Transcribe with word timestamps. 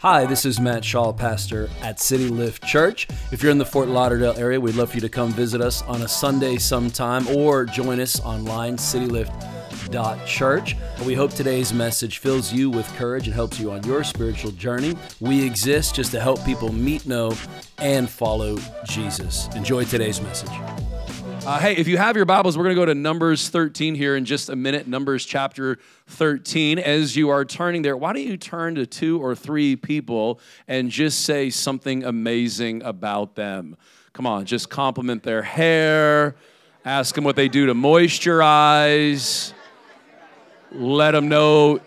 Hi, 0.00 0.24
this 0.24 0.46
is 0.46 0.58
Matt 0.58 0.82
Shaw, 0.82 1.12
pastor 1.12 1.68
at 1.82 2.00
City 2.00 2.28
Lift 2.30 2.64
Church. 2.64 3.06
If 3.32 3.42
you're 3.42 3.52
in 3.52 3.58
the 3.58 3.66
Fort 3.66 3.86
Lauderdale 3.88 4.32
area, 4.38 4.58
we'd 4.58 4.74
love 4.74 4.88
for 4.88 4.94
you 4.94 5.02
to 5.02 5.10
come 5.10 5.30
visit 5.30 5.60
us 5.60 5.82
on 5.82 6.00
a 6.00 6.08
Sunday 6.08 6.56
sometime 6.56 7.28
or 7.28 7.66
join 7.66 8.00
us 8.00 8.18
online, 8.20 8.78
citylift.church. 8.78 10.76
We 11.04 11.12
hope 11.12 11.34
today's 11.34 11.74
message 11.74 12.16
fills 12.16 12.50
you 12.50 12.70
with 12.70 12.88
courage 12.94 13.26
and 13.26 13.34
helps 13.34 13.60
you 13.60 13.72
on 13.72 13.84
your 13.84 14.02
spiritual 14.02 14.52
journey. 14.52 14.96
We 15.20 15.44
exist 15.44 15.96
just 15.96 16.12
to 16.12 16.20
help 16.20 16.42
people 16.46 16.72
meet, 16.72 17.04
know, 17.04 17.34
and 17.76 18.08
follow 18.08 18.56
Jesus. 18.86 19.48
Enjoy 19.54 19.84
today's 19.84 20.22
message. 20.22 20.79
Uh, 21.46 21.58
hey, 21.58 21.74
if 21.74 21.88
you 21.88 21.96
have 21.96 22.16
your 22.16 22.26
Bibles, 22.26 22.58
we're 22.58 22.64
going 22.64 22.76
to 22.76 22.80
go 22.82 22.84
to 22.84 22.94
Numbers 22.94 23.48
13 23.48 23.94
here 23.94 24.14
in 24.14 24.26
just 24.26 24.50
a 24.50 24.56
minute. 24.56 24.86
Numbers 24.86 25.24
chapter 25.24 25.78
13. 26.08 26.78
As 26.78 27.16
you 27.16 27.30
are 27.30 27.46
turning 27.46 27.80
there, 27.80 27.96
why 27.96 28.12
don't 28.12 28.26
you 28.26 28.36
turn 28.36 28.74
to 28.74 28.84
two 28.84 29.18
or 29.24 29.34
three 29.34 29.74
people 29.74 30.38
and 30.68 30.90
just 30.90 31.22
say 31.22 31.48
something 31.48 32.04
amazing 32.04 32.82
about 32.82 33.36
them? 33.36 33.78
Come 34.12 34.26
on, 34.26 34.44
just 34.44 34.68
compliment 34.68 35.22
their 35.22 35.40
hair, 35.42 36.36
ask 36.84 37.14
them 37.14 37.24
what 37.24 37.36
they 37.36 37.48
do 37.48 37.64
to 37.66 37.74
moisturize, 37.74 39.54
let 40.72 41.12
them 41.12 41.30
know 41.30 41.80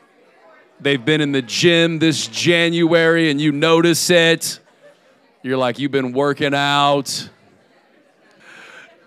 they've 0.80 1.06
been 1.06 1.22
in 1.22 1.32
the 1.32 1.44
gym 1.44 2.00
this 2.00 2.28
January 2.28 3.30
and 3.30 3.40
you 3.40 3.52
notice 3.52 4.10
it. 4.10 4.60
You're 5.44 5.58
like, 5.58 5.78
you've 5.78 5.92
been 5.92 6.12
working 6.12 6.56
out. 6.56 7.30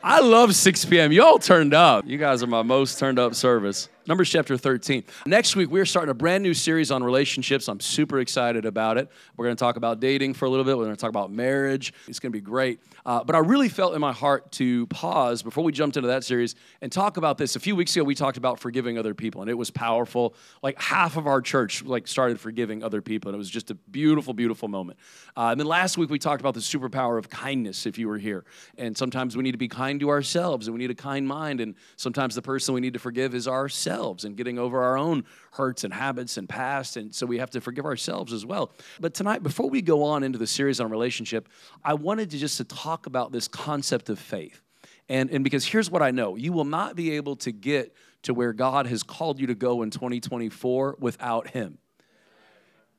I 0.09 0.21
love 0.21 0.55
6 0.55 0.85
p.m. 0.85 1.11
Y'all 1.11 1.41
turned 1.41 1.75
up. 1.75 2.07
You 2.07 2.17
guys 2.17 2.41
are 2.41 2.47
my 2.47 2.63
most 2.63 3.01
turned 3.01 3.19
up 3.19 3.35
service. 3.35 3.89
Numbers 4.09 4.31
chapter 4.31 4.57
13. 4.57 5.03
Next 5.27 5.57
week, 5.57 5.69
we're 5.69 5.85
starting 5.85 6.11
a 6.11 6.15
brand 6.15 6.45
new 6.45 6.55
series 6.55 6.93
on 6.93 7.03
relationships. 7.03 7.67
I'm 7.67 7.81
super 7.81 8.21
excited 8.21 8.65
about 8.65 8.99
it. 8.99 9.11
We're 9.37 9.47
going 9.47 9.57
to 9.57 9.59
talk 9.59 9.75
about 9.75 9.99
dating 9.99 10.35
for 10.35 10.45
a 10.45 10.49
little 10.49 10.65
bit. 10.65 10.79
We're 10.79 10.85
going 10.85 10.95
to 10.95 11.01
talk 11.01 11.11
about 11.11 11.33
marriage. 11.33 11.93
It's 12.07 12.21
going 12.21 12.31
to 12.31 12.37
be 12.37 12.41
great. 12.41 12.79
Uh, 13.05 13.25
but 13.25 13.35
I 13.35 13.41
really 13.41 13.69
felt 13.69 13.95
in 13.97 14.01
my 14.01 14.13
heart 14.13 14.53
to 14.53 14.87
pause 14.87 15.43
before 15.43 15.65
we 15.65 15.73
jumped 15.73 15.97
into 15.97 16.07
that 16.11 16.23
series 16.23 16.55
and 16.81 16.93
talk 16.93 17.17
about 17.17 17.37
this. 17.37 17.57
A 17.57 17.61
few 17.61 17.75
weeks 17.75 17.97
ago, 17.97 18.05
we 18.05 18.15
talked 18.15 18.37
about 18.37 18.61
forgiving 18.61 18.97
other 18.97 19.13
people, 19.13 19.41
and 19.41 19.51
it 19.51 19.55
was 19.55 19.73
powerful. 19.73 20.37
Like 20.63 20.81
half 20.81 21.17
of 21.17 21.27
our 21.27 21.41
church 21.41 21.83
like 21.83 22.07
started 22.07 22.39
forgiving 22.39 22.85
other 22.85 23.03
people, 23.03 23.31
and 23.31 23.35
it 23.35 23.39
was 23.39 23.51
just 23.51 23.73
a 23.73 23.75
beautiful, 23.75 24.35
beautiful 24.35 24.69
moment. 24.69 25.01
Uh, 25.37 25.49
and 25.49 25.59
then 25.59 25.67
last 25.67 25.99
week, 25.99 26.11
we 26.11 26.21
talked 26.21 26.41
about 26.41 26.55
the 26.55 26.61
superpower 26.61 27.19
of 27.19 27.29
kindness. 27.29 27.87
If 27.87 27.99
you 27.99 28.07
were 28.07 28.19
here, 28.19 28.45
and 28.79 28.97
sometimes 28.97 29.37
we 29.37 29.43
need 29.43 29.53
to 29.53 29.59
be 29.59 29.69
kind 29.69 29.99
to 29.99 30.11
ourselves, 30.11 30.69
and 30.69 30.75
we 30.75 30.79
need 30.79 30.93
a 30.93 30.95
kind 30.95 31.27
mind, 31.27 31.61
and 31.61 31.75
sometimes 31.97 32.37
the 32.37 32.43
person 32.43 32.73
we 32.73 32.81
need 32.81 32.93
to 32.93 33.01
forgive 33.01 33.35
is 33.35 33.49
ourselves 33.49 33.96
ourselves 33.97 34.25
and 34.25 34.37
getting 34.37 34.59
over 34.59 34.83
our 34.83 34.99
own 34.99 35.25
hurts 35.53 35.85
and 35.85 35.93
habits 35.93 36.37
and 36.37 36.49
past. 36.49 36.97
And 36.97 37.15
so 37.15 37.27
we 37.27 37.39
have 37.39 37.51
to 37.51 37.61
forgive 37.61 37.85
ourselves 37.85 38.33
as 38.33 38.45
well. 38.45 38.73
But 39.01 39.15
tonight, 39.15 39.43
before 39.43 39.71
we 39.71 39.83
go 39.83 40.03
on 40.03 40.23
into 40.23 40.39
the 40.39 40.47
series 40.47 40.81
on 40.81 40.91
relationship, 40.91 41.49
I 41.85 41.95
wanted 41.95 42.31
to 42.31 42.39
just 42.39 42.59
to 42.59 42.65
talk 42.65 43.07
about 43.07 43.33
this 43.33 43.49
concept 43.49 44.09
of 44.09 44.19
faith. 44.19 44.61
And, 45.09 45.31
and 45.31 45.45
because 45.45 45.65
here's 45.65 45.91
what 45.91 46.03
I 46.03 46.11
know 46.11 46.37
you 46.37 46.53
will 46.53 46.65
not 46.65 46.97
be 46.97 47.13
able 47.13 47.37
to 47.37 47.53
get 47.53 47.95
to 48.23 48.35
where 48.35 48.53
God 48.53 48.87
has 48.87 49.03
called 49.03 49.41
you 49.41 49.47
to 49.47 49.55
go 49.55 49.83
in 49.83 49.91
2024 49.91 50.97
without 50.99 51.49
Him. 51.51 51.79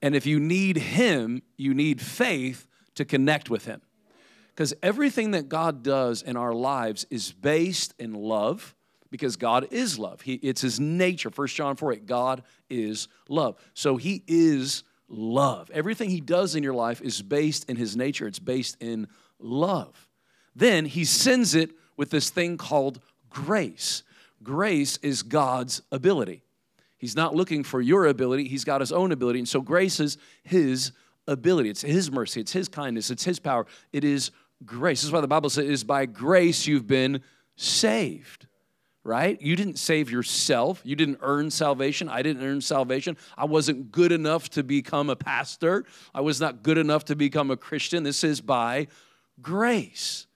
And 0.02 0.16
if 0.16 0.26
you 0.26 0.40
need 0.40 0.78
Him, 0.78 1.42
you 1.58 1.74
need 1.74 2.02
faith 2.02 2.68
to 2.96 3.04
connect 3.06 3.50
with 3.50 3.66
Him. 3.66 3.82
Because 4.50 4.74
everything 4.82 5.32
that 5.32 5.50
God 5.50 5.84
does 5.84 6.24
in 6.24 6.36
our 6.38 6.54
lives 6.54 7.06
is 7.12 7.32
based 7.32 7.94
in 8.00 8.14
love 8.14 8.74
because 9.10 9.36
God 9.36 9.68
is 9.72 9.98
love. 9.98 10.22
He, 10.22 10.34
it's 10.36 10.62
his 10.62 10.80
nature. 10.80 11.30
1 11.34 11.48
John 11.48 11.76
4 11.76 11.94
8, 11.94 12.06
God 12.06 12.44
is 12.70 13.08
love. 13.30 13.56
So 13.74 13.98
he 13.98 14.24
is 14.28 14.84
love. 15.10 15.70
Everything 15.72 16.10
he 16.10 16.22
does 16.22 16.56
in 16.56 16.64
your 16.64 16.74
life 16.74 17.02
is 17.02 17.22
based 17.22 17.70
in 17.70 17.76
his 17.76 17.96
nature, 17.96 18.28
it's 18.28 18.40
based 18.40 18.78
in 18.82 19.08
love. 19.40 20.08
Then 20.56 20.86
he 20.86 21.06
sends 21.06 21.56
it 21.56 21.72
with 21.96 22.10
this 22.10 22.30
thing 22.30 22.58
called 22.58 23.00
grace. 23.30 24.04
Grace 24.44 24.98
is 25.02 25.24
God's 25.24 25.82
ability. 25.92 26.44
He's 26.98 27.16
not 27.16 27.36
looking 27.36 27.64
for 27.64 27.80
your 27.80 28.08
ability, 28.08 28.48
he's 28.48 28.64
got 28.64 28.82
his 28.82 28.92
own 28.92 29.12
ability. 29.12 29.40
And 29.40 29.50
so 29.50 29.62
grace 29.62 30.00
is 30.00 30.18
his 30.44 30.92
ability. 31.28 31.70
It's 31.70 31.82
his 31.82 32.12
mercy, 32.12 32.42
it's 32.42 32.54
his 32.54 32.68
kindness, 32.68 33.12
it's 33.12 33.24
his 33.24 33.40
power. 33.40 33.66
It 33.94 34.04
is 34.04 34.32
grace. 34.66 35.02
This 35.02 35.06
is 35.06 35.12
why 35.12 35.22
the 35.22 35.28
Bible 35.28 35.50
says 35.50 35.66
it 35.66 35.72
is 35.72 35.84
by 35.84 36.06
grace 36.06 36.66
you've 36.66 36.88
been 36.88 37.22
saved 37.56 38.48
right? 39.08 39.42
You 39.42 39.56
didn't 39.56 39.80
save 39.80 40.12
yourself. 40.12 40.82
You 40.84 40.98
didn't 40.98 41.20
earn 41.22 41.50
salvation. 41.50 42.10
I 42.10 42.22
didn't 42.22 42.44
earn 42.44 42.60
salvation. 42.60 43.16
I 43.38 43.46
wasn't 43.46 43.90
good 43.90 44.12
enough 44.12 44.50
to 44.52 44.64
become 44.64 45.10
a 45.10 45.16
pastor. 45.16 45.86
I 46.14 46.20
was 46.20 46.42
not 46.42 46.62
good 46.62 46.78
enough 46.78 47.06
to 47.06 47.16
become 47.16 47.50
a 47.50 47.56
Christian. 47.56 48.04
This 48.04 48.26
is 48.26 48.42
by 48.42 48.88
grace. 49.42 50.28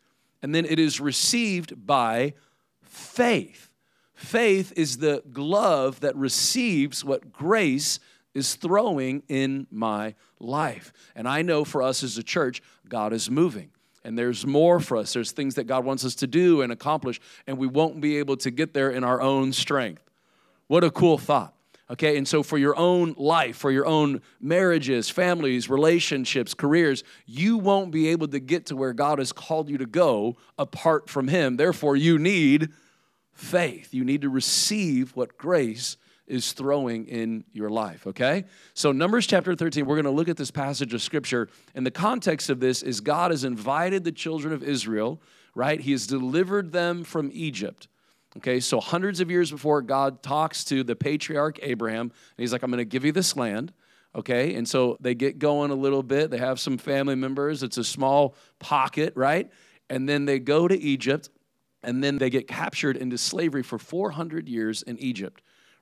And 0.42 0.56
then 0.56 0.66
it 0.66 0.80
is 0.80 1.02
received 1.02 1.86
by 1.86 2.34
faith. 2.82 3.70
Faith 4.16 4.72
is 4.78 5.00
the 5.00 5.22
glove 5.34 6.00
that 6.00 6.16
receives 6.16 7.04
what 7.04 7.34
grace 7.34 8.00
is 8.34 8.56
throwing 8.56 9.22
in 9.28 9.68
my 9.70 10.16
life. 10.40 10.94
And 11.14 11.28
I 11.28 11.42
know 11.42 11.66
for 11.66 11.84
us 11.84 12.04
as 12.04 12.18
a 12.18 12.24
church, 12.24 12.64
God 12.88 13.12
is 13.12 13.30
moving 13.30 13.72
and 14.04 14.18
there's 14.18 14.46
more 14.46 14.80
for 14.80 14.98
us. 14.98 15.14
There's 15.14 15.32
things 15.32 15.56
that 15.56 15.66
God 15.66 15.86
wants 15.86 16.04
us 16.06 16.16
to 16.16 16.28
do 16.28 16.62
and 16.62 16.72
accomplish, 16.72 17.20
and 17.48 17.58
we 17.58 17.68
won't 17.68 18.02
be 18.02 18.18
able 18.18 18.38
to 18.38 18.52
get 18.52 18.74
there 18.74 18.90
in 18.90 19.04
our 19.04 19.22
own 19.22 19.54
strength. 19.54 20.04
What 20.68 20.84
a 20.84 20.92
cool 20.92 21.18
thought. 21.18 21.54
Okay, 21.90 22.16
and 22.16 22.26
so 22.26 22.42
for 22.42 22.58
your 22.58 22.78
own 22.78 23.16
life, 23.18 23.58
for 23.58 23.70
your 23.70 23.86
own 23.86 24.22
marriages, 24.40 25.10
families, 25.10 25.70
relationships, 25.70 26.54
careers, 26.54 27.04
you 27.26 27.58
won't 27.58 27.92
be 27.92 28.08
able 28.08 28.30
to 28.30 28.40
get 28.40 28.68
to 28.68 28.78
where 28.78 28.94
God 28.94 29.20
has 29.20 29.34
called 29.34 29.70
you 29.70 29.78
to 29.78 29.86
go 29.86 30.38
apart 30.58 31.10
from 31.10 31.28
Him. 31.28 31.58
Therefore, 31.58 31.98
you 31.98 32.18
need 32.18 32.70
faith. 33.34 33.94
You 33.94 34.06
need 34.06 34.22
to 34.22 34.30
receive 34.30 35.14
what 35.18 35.38
grace 35.38 35.98
is 36.32 36.54
throwing 36.54 37.06
in 37.08 37.44
your 37.52 37.70
life, 37.70 38.08
okay? 38.08 38.46
So, 38.74 38.92
Numbers 38.92 39.28
chapter 39.28 39.54
13, 39.54 39.86
we're 39.86 39.98
gonna 39.98 40.10
look 40.10 40.30
at 40.30 40.38
this 40.38 40.50
passage 40.50 40.94
of 40.94 41.02
scripture. 41.02 41.50
And 41.76 41.86
the 41.86 41.92
context 41.92 42.50
of 42.50 42.60
this 42.60 42.82
is 42.82 43.02
God 43.02 43.32
has 43.32 43.44
invited 43.44 44.06
the 44.06 44.12
children 44.12 44.54
of 44.54 44.64
Israel, 44.64 45.22
right? 45.54 45.80
He 45.80 45.92
has 45.92 46.08
delivered 46.08 46.72
them 46.72 47.04
from 47.04 47.30
Egypt. 47.34 47.90
Okay, 48.38 48.62
so 48.62 48.80
hundreds 48.80 49.20
of 49.20 49.30
years 49.30 49.52
before, 49.52 49.82
God 49.82 50.24
talks 50.24 50.64
to 50.66 50.84
the 50.84 50.96
patriarch 50.96 51.60
Abraham, 51.62 52.04
and 52.04 52.12
he's 52.38 52.54
like, 52.54 52.64
I'm 52.64 52.72
gonna 52.72 52.86
give 52.86 53.04
you 53.04 53.12
this 53.12 53.36
land. 53.36 53.74
Okay, 54.16 54.56
and 54.56 54.68
so 54.68 54.98
they 55.02 55.14
get 55.14 55.38
going 55.38 55.72
a 55.72 55.76
little 55.76 56.04
bit. 56.04 56.32
They 56.32 56.38
have 56.38 56.60
some 56.60 56.78
family 56.78 57.16
members. 57.16 57.62
It's 57.62 57.78
a 57.78 57.84
small 57.84 58.36
pocket, 58.60 59.14
right? 59.16 59.50
And 59.90 60.08
then 60.08 60.26
they 60.26 60.40
go 60.40 60.68
to 60.68 60.80
Egypt, 60.80 61.30
and 61.84 62.02
then 62.02 62.18
they 62.18 62.30
get 62.30 62.48
captured 62.48 62.96
into 62.96 63.18
slavery 63.18 63.64
for 63.64 63.78
400 63.78 64.48
years 64.48 64.82
in 64.82 64.98
Egypt 65.00 65.42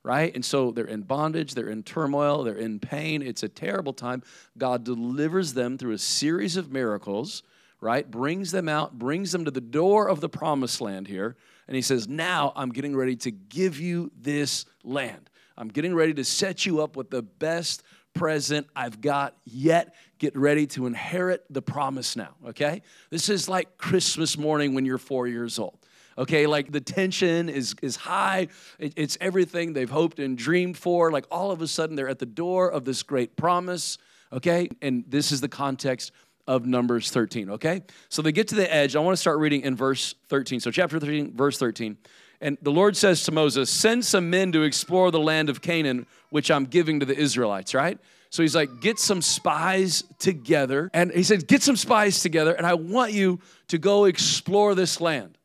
right? 0.09 0.33
And 0.33 0.43
so 0.43 0.71
they're 0.71 0.85
in 0.85 1.03
bondage, 1.03 1.53
they're 1.53 1.69
in 1.69 1.83
turmoil, 1.83 2.43
they're 2.43 2.55
in 2.55 2.79
pain. 2.79 3.21
It's 3.21 3.43
a 3.43 3.47
terrible 3.47 3.93
time. 3.93 4.23
God 4.57 4.83
delivers 4.83 5.53
them 5.53 5.77
through 5.77 5.91
a 5.93 5.99
series 5.99 6.57
of 6.57 6.71
miracles, 6.71 7.43
right? 7.79 8.09
Brings 8.09 8.49
them 8.49 8.67
out, 8.67 8.97
brings 8.97 9.31
them 9.31 9.45
to 9.45 9.51
the 9.51 9.61
door 9.61 10.09
of 10.09 10.19
the 10.19 10.27
promised 10.27 10.81
land 10.81 11.07
here. 11.07 11.35
And 11.67 11.75
he 11.75 11.83
says, 11.83 12.07
Now 12.07 12.53
I'm 12.55 12.71
getting 12.71 12.95
ready 12.95 13.17
to 13.17 13.29
give 13.29 13.79
you 13.79 14.11
this 14.19 14.65
land. 14.83 15.29
I'm 15.55 15.67
getting 15.67 15.93
ready 15.93 16.15
to 16.15 16.23
set 16.23 16.65
you 16.65 16.81
up 16.81 16.95
with 16.95 17.11
the 17.11 17.21
best 17.21 17.83
present 18.15 18.65
I've 18.75 19.01
got 19.01 19.37
yet. 19.45 19.93
Get 20.17 20.35
ready 20.35 20.65
to 20.67 20.87
inherit 20.87 21.45
the 21.51 21.61
promise 21.61 22.15
now, 22.15 22.33
okay? 22.47 22.81
This 23.11 23.29
is 23.29 23.47
like 23.47 23.77
Christmas 23.77 24.39
morning 24.39 24.73
when 24.73 24.87
you're 24.87 24.97
four 24.97 25.27
years 25.27 25.59
old 25.59 25.78
okay 26.19 26.45
like 26.45 26.71
the 26.71 26.81
tension 26.81 27.49
is 27.49 27.75
is 27.81 27.95
high. 27.95 28.47
It, 28.77 28.93
it's 28.95 29.17
everything 29.19 29.73
they've 29.73 29.89
hoped 29.89 30.19
and 30.19 30.37
dreamed 30.37 30.77
for. 30.77 31.11
Like 31.11 31.25
all 31.31 31.49
of 31.49 31.61
a 31.61 31.67
sudden 31.67 31.95
they're 31.95 32.09
at 32.09 32.19
the 32.19 32.27
door 32.27 32.69
of 32.69 32.85
this 32.85 33.01
great 33.01 33.35
promise 33.35 33.97
okay? 34.31 34.69
And 34.81 35.03
this 35.07 35.31
is 35.31 35.41
the 35.41 35.49
context 35.49 36.11
of 36.47 36.65
numbers 36.65 37.09
13 37.09 37.51
okay? 37.51 37.81
So 38.09 38.21
they 38.21 38.31
get 38.31 38.47
to 38.49 38.55
the 38.55 38.71
edge. 38.71 38.95
I 38.95 38.99
want 38.99 39.13
to 39.13 39.21
start 39.21 39.39
reading 39.39 39.61
in 39.61 39.75
verse 39.75 40.15
13 40.27 40.59
so 40.59 40.71
chapter 40.71 40.99
13 40.99 41.35
verse 41.35 41.57
13 41.57 41.97
and 42.41 42.57
the 42.61 42.71
lord 42.71 42.95
says 42.95 43.23
to 43.23 43.31
moses 43.33 43.69
send 43.69 44.05
some 44.05 44.29
men 44.29 44.51
to 44.53 44.61
explore 44.63 45.11
the 45.11 45.19
land 45.19 45.49
of 45.49 45.61
canaan 45.61 46.05
which 46.29 46.49
i'm 46.49 46.65
giving 46.65 46.99
to 46.99 47.05
the 47.05 47.17
israelites 47.17 47.73
right? 47.73 47.99
So 48.31 48.43
he's 48.43 48.55
like, 48.55 48.69
get 48.79 48.99
some 48.99 49.21
spies 49.23 50.03
together. 50.19 50.91
And 50.93 51.11
he 51.11 51.23
said, 51.23 51.47
get 51.47 51.63
some 51.63 51.75
spies 51.75 52.21
together, 52.21 52.53
and 52.53 52.65
I 52.65 52.75
want 52.75 53.11
you 53.11 53.39
to 53.69 53.79
go 53.79 54.05
explore 54.05 54.75
this 54.75 55.01
land 55.01 55.38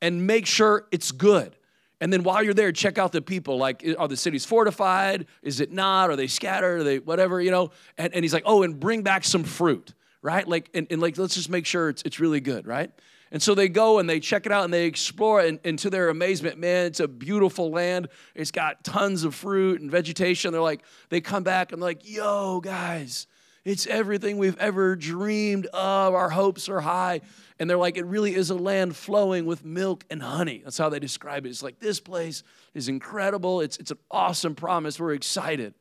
and 0.00 0.26
make 0.26 0.46
sure 0.46 0.86
it's 0.90 1.12
good. 1.12 1.56
And 2.00 2.10
then 2.12 2.22
while 2.22 2.42
you're 2.42 2.54
there, 2.54 2.72
check 2.72 2.96
out 2.96 3.12
the 3.12 3.20
people. 3.20 3.58
Like, 3.58 3.84
are 3.98 4.08
the 4.08 4.16
cities 4.16 4.46
fortified? 4.46 5.26
Is 5.42 5.60
it 5.60 5.70
not? 5.70 6.08
Are 6.08 6.16
they 6.16 6.28
scattered? 6.28 6.80
Are 6.80 6.84
they 6.84 6.98
whatever, 6.98 7.40
you 7.40 7.50
know? 7.50 7.72
And, 7.98 8.14
and 8.14 8.24
he's 8.24 8.32
like, 8.32 8.44
oh, 8.46 8.62
and 8.62 8.80
bring 8.80 9.02
back 9.02 9.22
some 9.24 9.44
fruit, 9.44 9.92
right? 10.22 10.48
Like, 10.48 10.70
and, 10.72 10.86
and 10.90 11.02
like, 11.02 11.18
let's 11.18 11.34
just 11.34 11.50
make 11.50 11.66
sure 11.66 11.90
it's, 11.90 12.02
it's 12.02 12.18
really 12.18 12.40
good, 12.40 12.66
right? 12.66 12.90
And 13.32 13.42
so 13.42 13.54
they 13.54 13.68
go 13.68 13.98
and 13.98 14.08
they 14.08 14.18
check 14.18 14.46
it 14.46 14.50
out 14.50 14.64
and 14.64 14.72
they 14.72 14.86
explore, 14.86 15.40
and, 15.40 15.60
and 15.62 15.78
to 15.80 15.90
their 15.90 16.08
amazement, 16.08 16.58
man, 16.58 16.86
it's 16.86 17.00
a 17.00 17.06
beautiful 17.06 17.70
land. 17.70 18.08
It's 18.34 18.50
got 18.50 18.82
tons 18.82 19.22
of 19.22 19.34
fruit 19.34 19.80
and 19.80 19.90
vegetation. 19.90 20.52
They're 20.52 20.62
like, 20.62 20.82
they 21.10 21.20
come 21.20 21.42
back 21.42 21.70
and 21.70 21.80
they're 21.80 21.90
like, 21.90 22.10
yo, 22.10 22.60
guys, 22.60 23.26
It's 23.64 23.86
everything 23.86 24.38
we've 24.38 24.58
ever 24.58 24.96
dreamed 24.96 25.66
of. 25.66 26.14
Our 26.14 26.30
hopes 26.30 26.68
are 26.68 26.80
high. 26.80 27.20
And 27.58 27.68
they're 27.68 27.76
like, 27.76 27.98
it 27.98 28.06
really 28.06 28.34
is 28.34 28.48
a 28.48 28.54
land 28.54 28.96
flowing 28.96 29.44
with 29.44 29.64
milk 29.64 30.04
and 30.10 30.22
honey. 30.22 30.62
That's 30.64 30.78
how 30.78 30.88
they 30.88 30.98
describe 30.98 31.44
it. 31.44 31.50
It's 31.50 31.62
like, 31.62 31.78
this 31.78 32.00
place 32.00 32.42
is 32.72 32.88
incredible. 32.88 33.60
It's, 33.60 33.76
it's 33.76 33.90
an 33.90 33.98
awesome 34.10 34.54
promise. 34.54 34.98
We're 34.98 35.12
excited. 35.12 35.74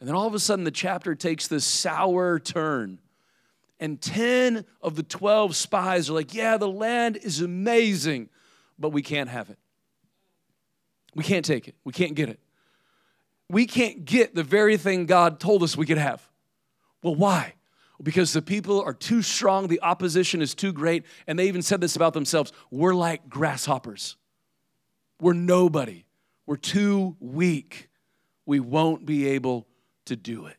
And 0.00 0.08
then 0.08 0.16
all 0.16 0.26
of 0.26 0.34
a 0.34 0.40
sudden, 0.40 0.64
the 0.64 0.72
chapter 0.72 1.14
takes 1.14 1.46
this 1.46 1.64
sour 1.64 2.40
turn. 2.40 2.98
And 3.78 4.00
10 4.00 4.64
of 4.82 4.96
the 4.96 5.02
12 5.04 5.54
spies 5.54 6.10
are 6.10 6.14
like, 6.14 6.34
yeah, 6.34 6.56
the 6.56 6.68
land 6.68 7.16
is 7.16 7.40
amazing, 7.40 8.28
but 8.78 8.90
we 8.90 9.02
can't 9.02 9.30
have 9.30 9.50
it. 9.50 9.58
We 11.14 11.22
can't 11.22 11.44
take 11.44 11.68
it. 11.68 11.76
We 11.84 11.92
can't 11.92 12.14
get 12.14 12.28
it. 12.28 12.40
We 13.48 13.66
can't 13.66 14.04
get 14.04 14.34
the 14.34 14.44
very 14.44 14.76
thing 14.76 15.06
God 15.06 15.40
told 15.40 15.62
us 15.62 15.76
we 15.76 15.86
could 15.86 15.98
have. 15.98 16.29
Well, 17.02 17.14
why? 17.14 17.54
because 18.02 18.32
the 18.32 18.42
people 18.42 18.80
are 18.82 18.94
too 18.94 19.22
strong, 19.22 19.68
the 19.68 19.80
opposition 19.82 20.40
is 20.40 20.54
too 20.54 20.72
great, 20.72 21.04
and 21.26 21.38
they 21.38 21.48
even 21.48 21.62
said 21.62 21.80
this 21.80 21.96
about 21.96 22.14
themselves 22.14 22.52
we're 22.70 22.94
like 22.94 23.28
grasshoppers. 23.28 24.16
We're 25.20 25.34
nobody. 25.34 26.04
We're 26.46 26.56
too 26.56 27.16
weak. 27.20 27.88
We 28.46 28.58
won't 28.58 29.04
be 29.04 29.28
able 29.28 29.66
to 30.06 30.16
do 30.16 30.46
it. 30.46 30.56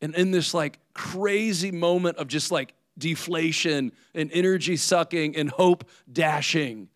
And 0.00 0.14
in 0.14 0.30
this 0.30 0.54
like 0.54 0.78
crazy 0.94 1.70
moment 1.70 2.16
of 2.16 2.28
just 2.28 2.50
like 2.50 2.74
deflation 2.96 3.92
and 4.14 4.30
energy 4.32 4.76
sucking 4.76 5.36
and 5.36 5.50
hope 5.50 5.84
dashing, 6.10 6.88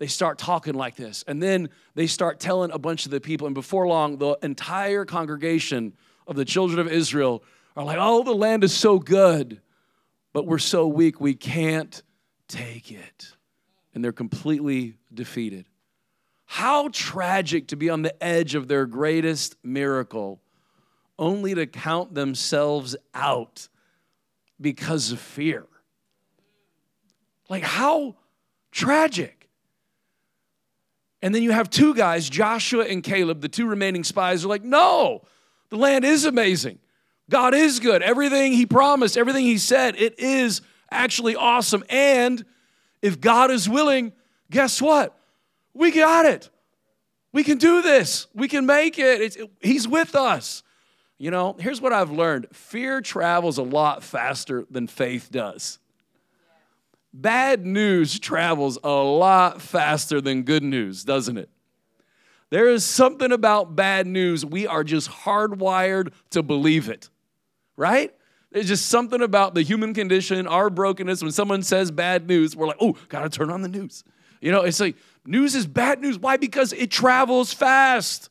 they 0.00 0.08
start 0.08 0.38
talking 0.38 0.74
like 0.74 0.96
this. 0.96 1.24
And 1.28 1.40
then 1.40 1.68
they 1.94 2.08
start 2.08 2.40
telling 2.40 2.72
a 2.72 2.78
bunch 2.78 3.04
of 3.04 3.12
the 3.12 3.20
people, 3.20 3.46
and 3.46 3.54
before 3.54 3.86
long, 3.86 4.18
the 4.18 4.36
entire 4.42 5.04
congregation 5.04 5.92
of 6.28 6.36
the 6.36 6.44
children 6.44 6.78
of 6.78 6.86
Israel 6.86 7.42
are 7.74 7.84
like, 7.84 7.98
oh, 7.98 8.22
the 8.22 8.34
land 8.34 8.62
is 8.62 8.74
so 8.74 8.98
good, 8.98 9.60
but 10.32 10.46
we're 10.46 10.58
so 10.58 10.86
weak, 10.86 11.20
we 11.20 11.34
can't 11.34 12.02
take 12.46 12.92
it. 12.92 13.32
And 13.94 14.04
they're 14.04 14.12
completely 14.12 14.96
defeated. 15.12 15.66
How 16.44 16.88
tragic 16.92 17.68
to 17.68 17.76
be 17.76 17.90
on 17.90 18.02
the 18.02 18.22
edge 18.22 18.54
of 18.54 18.68
their 18.68 18.86
greatest 18.86 19.56
miracle, 19.64 20.40
only 21.18 21.54
to 21.54 21.66
count 21.66 22.14
themselves 22.14 22.94
out 23.14 23.68
because 24.60 25.10
of 25.10 25.18
fear. 25.18 25.66
Like, 27.48 27.62
how 27.62 28.16
tragic. 28.70 29.48
And 31.22 31.34
then 31.34 31.42
you 31.42 31.50
have 31.50 31.70
two 31.70 31.94
guys, 31.94 32.28
Joshua 32.28 32.84
and 32.84 33.02
Caleb, 33.02 33.40
the 33.40 33.48
two 33.48 33.66
remaining 33.66 34.04
spies, 34.04 34.44
are 34.44 34.48
like, 34.48 34.62
no, 34.62 35.22
the 35.70 35.76
land 35.76 36.04
is 36.04 36.24
amazing. 36.24 36.78
God 37.30 37.54
is 37.54 37.80
good. 37.80 38.02
Everything 38.02 38.52
He 38.52 38.66
promised, 38.66 39.16
everything 39.16 39.44
He 39.44 39.58
said, 39.58 39.96
it 39.96 40.18
is 40.18 40.62
actually 40.90 41.36
awesome. 41.36 41.84
And 41.88 42.44
if 43.02 43.20
God 43.20 43.50
is 43.50 43.68
willing, 43.68 44.12
guess 44.50 44.80
what? 44.80 45.16
We 45.74 45.90
got 45.90 46.26
it. 46.26 46.50
We 47.32 47.44
can 47.44 47.58
do 47.58 47.82
this. 47.82 48.26
We 48.34 48.48
can 48.48 48.66
make 48.66 48.98
it. 48.98 49.36
it. 49.36 49.50
He's 49.60 49.86
with 49.86 50.14
us. 50.14 50.62
You 51.18 51.30
know, 51.30 51.56
here's 51.58 51.80
what 51.80 51.92
I've 51.92 52.10
learned 52.10 52.46
fear 52.52 53.00
travels 53.00 53.58
a 53.58 53.62
lot 53.62 54.02
faster 54.02 54.64
than 54.70 54.86
faith 54.86 55.30
does. 55.30 55.78
Bad 57.12 57.66
news 57.66 58.18
travels 58.18 58.78
a 58.84 58.90
lot 58.90 59.60
faster 59.60 60.20
than 60.20 60.42
good 60.42 60.62
news, 60.62 61.04
doesn't 61.04 61.36
it? 61.36 61.50
There 62.50 62.68
is 62.68 62.84
something 62.84 63.32
about 63.32 63.76
bad 63.76 64.06
news. 64.06 64.44
We 64.44 64.66
are 64.66 64.84
just 64.84 65.10
hardwired 65.10 66.12
to 66.30 66.42
believe 66.42 66.88
it 66.88 67.10
right? 67.78 68.12
There's 68.50 68.68
just 68.68 68.86
something 68.86 69.22
about 69.22 69.54
the 69.54 69.62
human 69.62 69.94
condition, 69.94 70.46
our 70.46 70.68
brokenness. 70.68 71.22
When 71.22 71.32
someone 71.32 71.62
says 71.62 71.90
bad 71.90 72.26
news, 72.26 72.54
we're 72.54 72.66
like, 72.66 72.76
oh, 72.80 72.96
gotta 73.08 73.30
turn 73.30 73.50
on 73.50 73.62
the 73.62 73.68
news. 73.68 74.04
You 74.42 74.52
know, 74.52 74.62
it's 74.62 74.80
like 74.80 74.96
news 75.24 75.54
is 75.54 75.66
bad 75.66 76.00
news. 76.00 76.18
Why? 76.18 76.36
Because 76.36 76.72
it 76.74 76.90
travels 76.90 77.54
fast, 77.54 78.28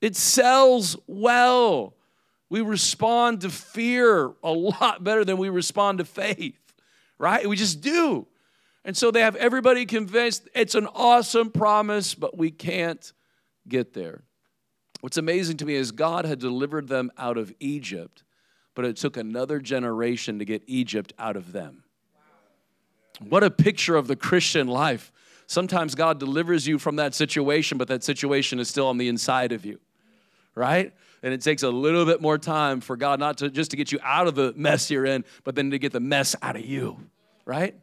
it 0.00 0.14
sells 0.14 0.96
well. 1.08 1.94
We 2.48 2.60
respond 2.60 3.40
to 3.40 3.50
fear 3.50 4.32
a 4.44 4.52
lot 4.52 5.02
better 5.02 5.24
than 5.24 5.36
we 5.36 5.48
respond 5.48 5.98
to 5.98 6.04
faith, 6.04 6.60
right? 7.18 7.48
We 7.48 7.56
just 7.56 7.80
do. 7.80 8.28
And 8.84 8.96
so 8.96 9.10
they 9.10 9.22
have 9.22 9.34
everybody 9.34 9.84
convinced 9.84 10.48
it's 10.54 10.76
an 10.76 10.86
awesome 10.94 11.50
promise, 11.50 12.14
but 12.14 12.36
we 12.36 12.52
can't 12.52 13.12
get 13.68 13.94
there. 13.94 14.22
What's 15.00 15.16
amazing 15.16 15.58
to 15.58 15.66
me 15.66 15.74
is 15.74 15.92
God 15.92 16.24
had 16.24 16.38
delivered 16.38 16.88
them 16.88 17.10
out 17.18 17.36
of 17.36 17.52
Egypt 17.60 18.24
but 18.76 18.84
it 18.84 18.96
took 18.96 19.16
another 19.16 19.58
generation 19.58 20.38
to 20.38 20.44
get 20.44 20.62
Egypt 20.68 21.12
out 21.18 21.34
of 21.34 21.50
them. 21.50 21.82
What 23.20 23.42
a 23.42 23.50
picture 23.50 23.96
of 23.96 24.06
the 24.06 24.14
Christian 24.14 24.68
life. 24.68 25.10
Sometimes 25.46 25.94
God 25.94 26.20
delivers 26.20 26.66
you 26.66 26.78
from 26.78 26.96
that 26.96 27.14
situation, 27.14 27.78
but 27.78 27.88
that 27.88 28.04
situation 28.04 28.60
is 28.60 28.68
still 28.68 28.86
on 28.86 28.98
the 28.98 29.08
inside 29.08 29.52
of 29.52 29.64
you, 29.64 29.80
right? 30.54 30.92
And 31.22 31.32
it 31.32 31.40
takes 31.40 31.62
a 31.62 31.70
little 31.70 32.04
bit 32.04 32.20
more 32.20 32.36
time 32.36 32.80
for 32.80 32.96
God 32.96 33.18
not 33.18 33.38
to 33.38 33.48
just 33.48 33.70
to 33.70 33.76
get 33.76 33.90
you 33.90 33.98
out 34.02 34.26
of 34.26 34.34
the 34.34 34.52
mess 34.54 34.90
you're 34.90 35.06
in, 35.06 35.24
but 35.44 35.54
then 35.54 35.70
to 35.70 35.78
get 35.78 35.92
the 35.92 36.00
mess 36.00 36.36
out 36.42 36.56
of 36.56 36.64
you, 36.64 37.00
right? 37.46 37.74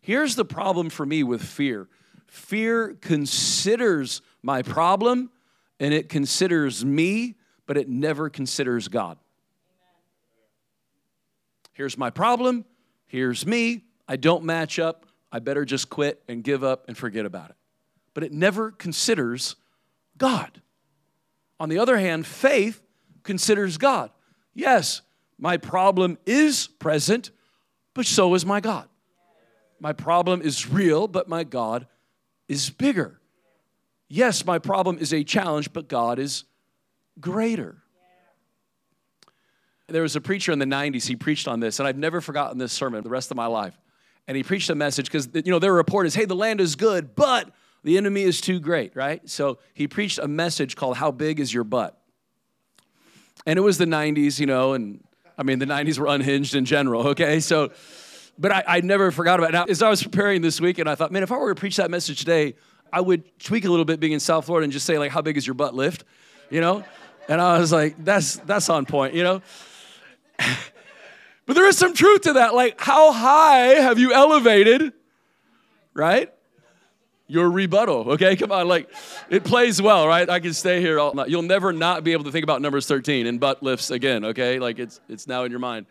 Here's 0.00 0.34
the 0.34 0.44
problem 0.44 0.90
for 0.90 1.06
me 1.06 1.22
with 1.22 1.42
fear 1.42 1.88
fear 2.26 2.96
considers 3.00 4.20
my 4.44 4.60
problem 4.62 5.30
and 5.80 5.94
it 5.94 6.08
considers 6.08 6.84
me, 6.84 7.36
but 7.66 7.78
it 7.78 7.88
never 7.88 8.28
considers 8.28 8.88
God. 8.88 9.18
Here's 11.72 11.96
my 11.96 12.10
problem. 12.10 12.64
Here's 13.06 13.46
me. 13.46 13.84
I 14.06 14.16
don't 14.16 14.44
match 14.44 14.78
up. 14.78 15.06
I 15.32 15.38
better 15.38 15.64
just 15.64 15.88
quit 15.88 16.22
and 16.28 16.44
give 16.44 16.62
up 16.62 16.84
and 16.88 16.96
forget 16.96 17.24
about 17.24 17.50
it. 17.50 17.56
But 18.12 18.22
it 18.22 18.32
never 18.32 18.70
considers 18.70 19.56
God. 20.18 20.60
On 21.58 21.68
the 21.68 21.78
other 21.78 21.98
hand, 21.98 22.26
faith 22.26 22.82
considers 23.22 23.78
God. 23.78 24.10
Yes, 24.52 25.00
my 25.38 25.56
problem 25.56 26.18
is 26.26 26.66
present, 26.66 27.30
but 27.94 28.06
so 28.06 28.34
is 28.34 28.44
my 28.44 28.60
God. 28.60 28.88
My 29.80 29.92
problem 29.92 30.42
is 30.42 30.68
real, 30.68 31.08
but 31.08 31.28
my 31.28 31.44
God 31.44 31.86
is 32.46 32.70
bigger. 32.70 33.20
Yes, 34.08 34.44
my 34.44 34.58
problem 34.58 34.98
is 34.98 35.12
a 35.12 35.24
challenge, 35.24 35.72
but 35.72 35.88
God 35.88 36.18
is 36.18 36.44
greater. 37.20 37.78
There 39.88 40.02
was 40.02 40.16
a 40.16 40.20
preacher 40.20 40.50
in 40.52 40.58
the 40.58 40.64
90s, 40.64 41.06
he 41.06 41.16
preached 41.16 41.46
on 41.46 41.60
this, 41.60 41.78
and 41.78 41.86
I've 41.86 41.98
never 41.98 42.20
forgotten 42.20 42.58
this 42.58 42.72
sermon 42.72 43.02
the 43.02 43.10
rest 43.10 43.30
of 43.30 43.36
my 43.36 43.46
life. 43.46 43.78
And 44.26 44.36
he 44.36 44.42
preached 44.42 44.70
a 44.70 44.74
message 44.74 45.06
because, 45.06 45.28
you 45.34 45.52
know, 45.52 45.58
their 45.58 45.74
report 45.74 46.06
is, 46.06 46.14
hey, 46.14 46.24
the 46.24 46.34
land 46.34 46.60
is 46.60 46.76
good, 46.76 47.14
but 47.14 47.50
the 47.82 47.98
enemy 47.98 48.22
is 48.22 48.40
too 48.40 48.60
great, 48.60 48.96
right? 48.96 49.28
So 49.28 49.58
he 49.74 49.86
preached 49.86 50.18
a 50.18 50.26
message 50.26 50.74
called 50.74 50.96
How 50.96 51.10
Big 51.10 51.38
is 51.38 51.52
Your 51.52 51.64
Butt? 51.64 52.00
And 53.46 53.58
it 53.58 53.62
was 53.62 53.76
the 53.76 53.84
90s, 53.84 54.40
you 54.40 54.46
know, 54.46 54.72
and 54.72 55.04
I 55.36 55.42
mean, 55.42 55.58
the 55.58 55.66
90s 55.66 55.98
were 55.98 56.06
unhinged 56.06 56.54
in 56.54 56.64
general, 56.64 57.08
okay? 57.08 57.40
So, 57.40 57.72
but 58.38 58.52
I, 58.52 58.64
I 58.66 58.80
never 58.80 59.10
forgot 59.10 59.38
about 59.38 59.50
it. 59.50 59.52
Now, 59.52 59.64
as 59.64 59.82
I 59.82 59.90
was 59.90 60.02
preparing 60.02 60.40
this 60.40 60.60
week, 60.60 60.78
and 60.78 60.88
I 60.88 60.94
thought, 60.94 61.12
man, 61.12 61.22
if 61.22 61.30
I 61.30 61.36
were 61.36 61.54
to 61.54 61.60
preach 61.60 61.76
that 61.76 61.90
message 61.90 62.20
today, 62.20 62.54
I 62.94 63.00
would 63.00 63.24
tweak 63.40 63.64
a 63.64 63.68
little 63.68 63.84
bit 63.84 63.98
being 63.98 64.12
in 64.12 64.20
South 64.20 64.46
Florida 64.46 64.62
and 64.62 64.72
just 64.72 64.86
say, 64.86 64.98
like, 65.00 65.10
how 65.10 65.20
big 65.20 65.36
is 65.36 65.44
your 65.44 65.54
butt 65.54 65.74
lift? 65.74 66.04
You 66.48 66.60
know? 66.60 66.84
And 67.28 67.40
I 67.40 67.58
was 67.58 67.72
like, 67.72 67.96
that's 68.04 68.36
that's 68.36 68.68
on 68.68 68.86
point, 68.86 69.14
you 69.14 69.24
know? 69.24 69.42
but 70.38 71.54
there 71.54 71.66
is 71.66 71.76
some 71.76 71.92
truth 71.92 72.22
to 72.22 72.34
that. 72.34 72.54
Like, 72.54 72.80
how 72.80 73.12
high 73.12 73.80
have 73.80 73.98
you 73.98 74.12
elevated, 74.12 74.92
right? 75.92 76.32
Your 77.26 77.50
rebuttal, 77.50 78.12
okay? 78.12 78.36
Come 78.36 78.52
on, 78.52 78.68
like, 78.68 78.88
it 79.28 79.42
plays 79.42 79.82
well, 79.82 80.06
right? 80.06 80.28
I 80.30 80.38
can 80.38 80.52
stay 80.52 80.80
here 80.80 81.00
all 81.00 81.14
night. 81.14 81.30
You'll 81.30 81.42
never 81.42 81.72
not 81.72 82.04
be 82.04 82.12
able 82.12 82.24
to 82.24 82.30
think 82.30 82.44
about 82.44 82.62
Numbers 82.62 82.86
13 82.86 83.26
and 83.26 83.40
butt 83.40 83.60
lifts 83.60 83.90
again, 83.90 84.26
okay? 84.26 84.60
Like, 84.60 84.78
it's, 84.78 85.00
it's 85.08 85.26
now 85.26 85.42
in 85.42 85.50
your 85.50 85.60
mind. 85.60 85.86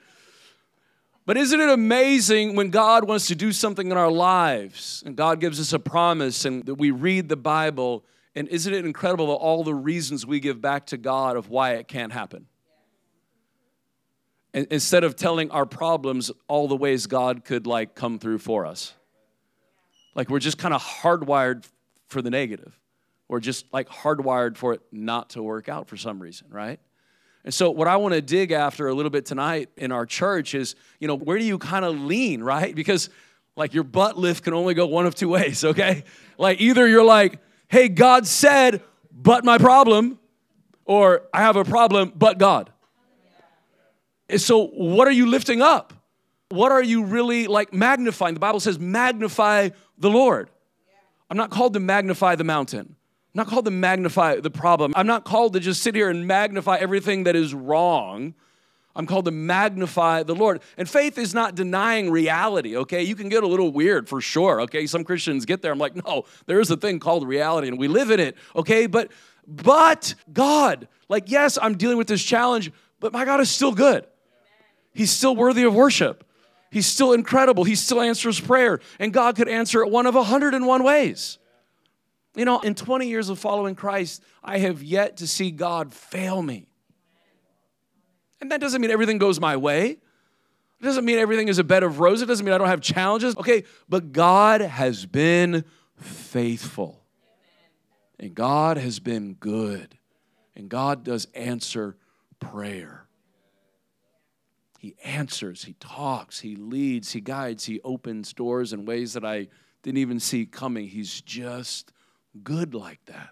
But 1.25 1.37
isn't 1.37 1.59
it 1.59 1.69
amazing 1.69 2.55
when 2.55 2.69
God 2.69 3.07
wants 3.07 3.27
to 3.27 3.35
do 3.35 3.51
something 3.51 3.89
in 3.89 3.97
our 3.97 4.11
lives 4.11 5.03
and 5.05 5.15
God 5.15 5.39
gives 5.39 5.59
us 5.59 5.71
a 5.71 5.79
promise 5.79 6.43
and 6.43 6.65
that 6.65 6.75
we 6.75 6.91
read 6.91 7.29
the 7.29 7.37
Bible? 7.37 8.03
And 8.35 8.47
isn't 8.49 8.73
it 8.73 8.85
incredible 8.85 9.27
that 9.27 9.33
all 9.33 9.63
the 9.63 9.73
reasons 9.73 10.25
we 10.25 10.39
give 10.39 10.59
back 10.59 10.87
to 10.87 10.97
God 10.97 11.37
of 11.37 11.49
why 11.49 11.73
it 11.75 11.87
can't 11.87 12.11
happen? 12.11 12.47
instead 14.53 15.03
of 15.03 15.15
telling 15.15 15.49
our 15.51 15.65
problems 15.65 16.31
all 16.47 16.67
the 16.67 16.75
ways 16.75 17.07
God 17.07 17.43
could 17.43 17.65
like 17.65 17.95
come 17.95 18.19
through 18.19 18.37
for 18.37 18.65
us. 18.65 18.93
Like 20.15 20.29
we're 20.29 20.39
just 20.39 20.57
kind 20.57 20.73
of 20.73 20.81
hardwired 20.81 21.67
for 22.07 22.21
the 22.21 22.29
negative. 22.29 22.79
We're 23.27 23.39
just 23.39 23.65
like 23.73 23.89
hardwired 23.89 24.57
for 24.57 24.73
it 24.73 24.81
not 24.91 25.31
to 25.31 25.41
work 25.41 25.69
out 25.69 25.87
for 25.87 25.97
some 25.97 26.21
reason, 26.21 26.47
right? 26.51 26.79
And 27.45 27.53
so, 27.53 27.71
what 27.71 27.88
I 27.88 27.97
want 27.97 28.13
to 28.13 28.21
dig 28.21 28.51
after 28.51 28.88
a 28.88 28.93
little 28.93 29.09
bit 29.09 29.25
tonight 29.25 29.69
in 29.75 29.91
our 29.91 30.05
church 30.05 30.55
is, 30.55 30.75
you 31.00 31.07
know, 31.07 31.15
where 31.15 31.38
do 31.38 31.43
you 31.43 31.57
kind 31.57 31.83
of 31.83 32.00
lean, 32.00 32.41
right? 32.41 32.73
Because, 32.73 33.09
like, 33.57 33.73
your 33.73 33.83
butt 33.83 34.17
lift 34.17 34.45
can 34.45 34.53
only 34.53 34.73
go 34.73 34.88
one 34.88 35.05
of 35.05 35.13
two 35.13 35.29
ways, 35.29 35.63
okay? 35.65 36.03
Like, 36.38 36.62
either 36.62 36.88
you're 36.88 37.03
like, 37.03 37.39
hey, 37.67 37.89
God 37.89 38.25
said, 38.25 38.81
but 39.12 39.43
my 39.43 39.57
problem, 39.57 40.19
or 40.85 41.23
I 41.33 41.41
have 41.41 41.55
a 41.55 41.65
problem, 41.65 42.13
but 42.15 42.38
God. 42.38 42.71
And 44.29 44.41
So, 44.41 44.67
what 44.67 45.07
are 45.07 45.12
you 45.12 45.25
lifting 45.25 45.62
up? 45.62 45.93
What 46.50 46.71
are 46.71 46.83
you 46.83 47.03
really 47.03 47.47
like 47.47 47.73
magnifying? 47.73 48.35
The 48.35 48.39
Bible 48.39 48.59
says, 48.59 48.79
magnify 48.79 49.69
the 49.97 50.09
Lord. 50.09 50.50
I'm 51.29 51.38
not 51.38 51.50
called 51.50 51.73
to 51.73 51.79
magnify 51.79 52.35
the 52.35 52.43
mountain. 52.43 52.95
I'm 53.33 53.39
not 53.39 53.47
called 53.47 53.65
to 53.65 53.71
magnify 53.71 54.41
the 54.41 54.51
problem. 54.51 54.93
I'm 54.95 55.07
not 55.07 55.23
called 55.23 55.53
to 55.53 55.59
just 55.59 55.81
sit 55.81 55.95
here 55.95 56.09
and 56.09 56.27
magnify 56.27 56.77
everything 56.77 57.23
that 57.23 57.35
is 57.35 57.53
wrong. 57.53 58.35
I'm 58.95 59.07
called 59.07 59.25
to 59.25 59.31
magnify 59.31 60.21
the 60.21 60.35
Lord. 60.35 60.61
And 60.77 60.87
faith 60.87 61.17
is 61.17 61.33
not 61.33 61.55
denying 61.55 62.11
reality, 62.11 62.77
okay? 62.77 63.01
You 63.01 63.15
can 63.15 63.29
get 63.29 63.41
a 63.41 63.47
little 63.47 63.71
weird 63.71 64.07
for 64.07 64.21
sure, 64.21 64.61
okay? 64.61 64.85
Some 64.85 65.03
Christians 65.03 65.45
get 65.45 65.63
there. 65.63 65.71
I'm 65.71 65.79
like, 65.79 65.95
no, 66.05 66.25
there 66.45 66.59
is 66.59 66.69
a 66.69 66.77
thing 66.77 66.99
called 66.99 67.27
reality 67.27 67.67
and 67.67 67.79
we 67.79 67.87
live 67.87 68.11
in 68.11 68.19
it, 68.19 68.37
okay? 68.55 68.85
But 68.85 69.11
but 69.47 70.15
God, 70.31 70.87
like, 71.09 71.29
yes, 71.29 71.57
I'm 71.61 71.75
dealing 71.75 71.97
with 71.97 72.07
this 72.07 72.23
challenge, 72.23 72.71
but 72.99 73.11
my 73.11 73.25
God 73.25 73.39
is 73.39 73.49
still 73.49 73.73
good. 73.73 74.05
He's 74.93 75.11
still 75.11 75.35
worthy 75.35 75.63
of 75.63 75.73
worship. 75.73 76.23
He's 76.71 76.85
still 76.85 77.13
incredible. 77.13 77.63
He 77.63 77.75
still 77.75 78.01
answers 78.01 78.39
prayer. 78.39 78.79
And 78.99 79.11
God 79.11 79.35
could 79.35 79.49
answer 79.49 79.81
it 79.81 79.89
one 79.89 80.05
of 80.05 80.15
101 80.15 80.83
ways. 80.83 81.39
You 82.35 82.45
know, 82.45 82.59
in 82.61 82.73
20 82.73 83.07
years 83.07 83.29
of 83.29 83.37
following 83.37 83.75
Christ, 83.75 84.23
I 84.43 84.57
have 84.59 84.81
yet 84.81 85.17
to 85.17 85.27
see 85.27 85.51
God 85.51 85.93
fail 85.93 86.41
me. 86.41 86.67
And 88.41 88.51
that 88.51 88.59
doesn't 88.59 88.81
mean 88.81 88.91
everything 88.91 89.19
goes 89.19 89.39
my 89.39 89.55
way. 89.55 89.91
It 90.83 90.83
doesn't 90.83 91.05
mean 91.05 91.17
everything 91.17 91.47
is 91.47 91.59
a 91.59 91.63
bed 91.63 91.83
of 91.83 91.99
roses. 91.99 92.23
It 92.23 92.25
doesn't 92.25 92.45
mean 92.45 92.53
I 92.53 92.57
don't 92.57 92.67
have 92.67 92.81
challenges. 92.81 93.37
Okay, 93.37 93.63
but 93.87 94.11
God 94.11 94.59
has 94.59 95.05
been 95.05 95.63
faithful. 95.95 97.03
And 98.19 98.35
God 98.35 98.77
has 98.77 98.99
been 98.99 99.35
good. 99.35 99.97
And 100.55 100.69
God 100.69 101.05
does 101.05 101.27
answer 101.33 101.95
prayer. 102.41 103.05
He 104.77 104.95
answers, 105.05 105.63
He 105.63 105.75
talks, 105.79 106.41
He 106.41 106.57
leads, 106.57 107.13
He 107.13 107.21
guides, 107.21 107.63
He 107.63 107.79
opens 107.85 108.33
doors 108.33 108.73
in 108.73 108.83
ways 108.83 109.13
that 109.13 109.23
I 109.23 109.47
didn't 109.83 109.99
even 109.99 110.19
see 110.19 110.45
coming. 110.45 110.89
He's 110.89 111.21
just 111.21 111.92
good 112.41 112.73
like 112.73 113.03
that. 113.05 113.29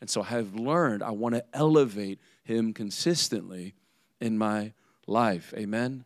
And 0.00 0.08
so 0.08 0.22
I 0.22 0.26
have 0.26 0.54
learned 0.54 1.02
I 1.02 1.10
want 1.10 1.34
to 1.34 1.44
elevate 1.52 2.20
Him 2.44 2.72
consistently 2.72 3.74
in 4.20 4.38
my 4.38 4.72
life. 5.06 5.52
Amen? 5.56 6.04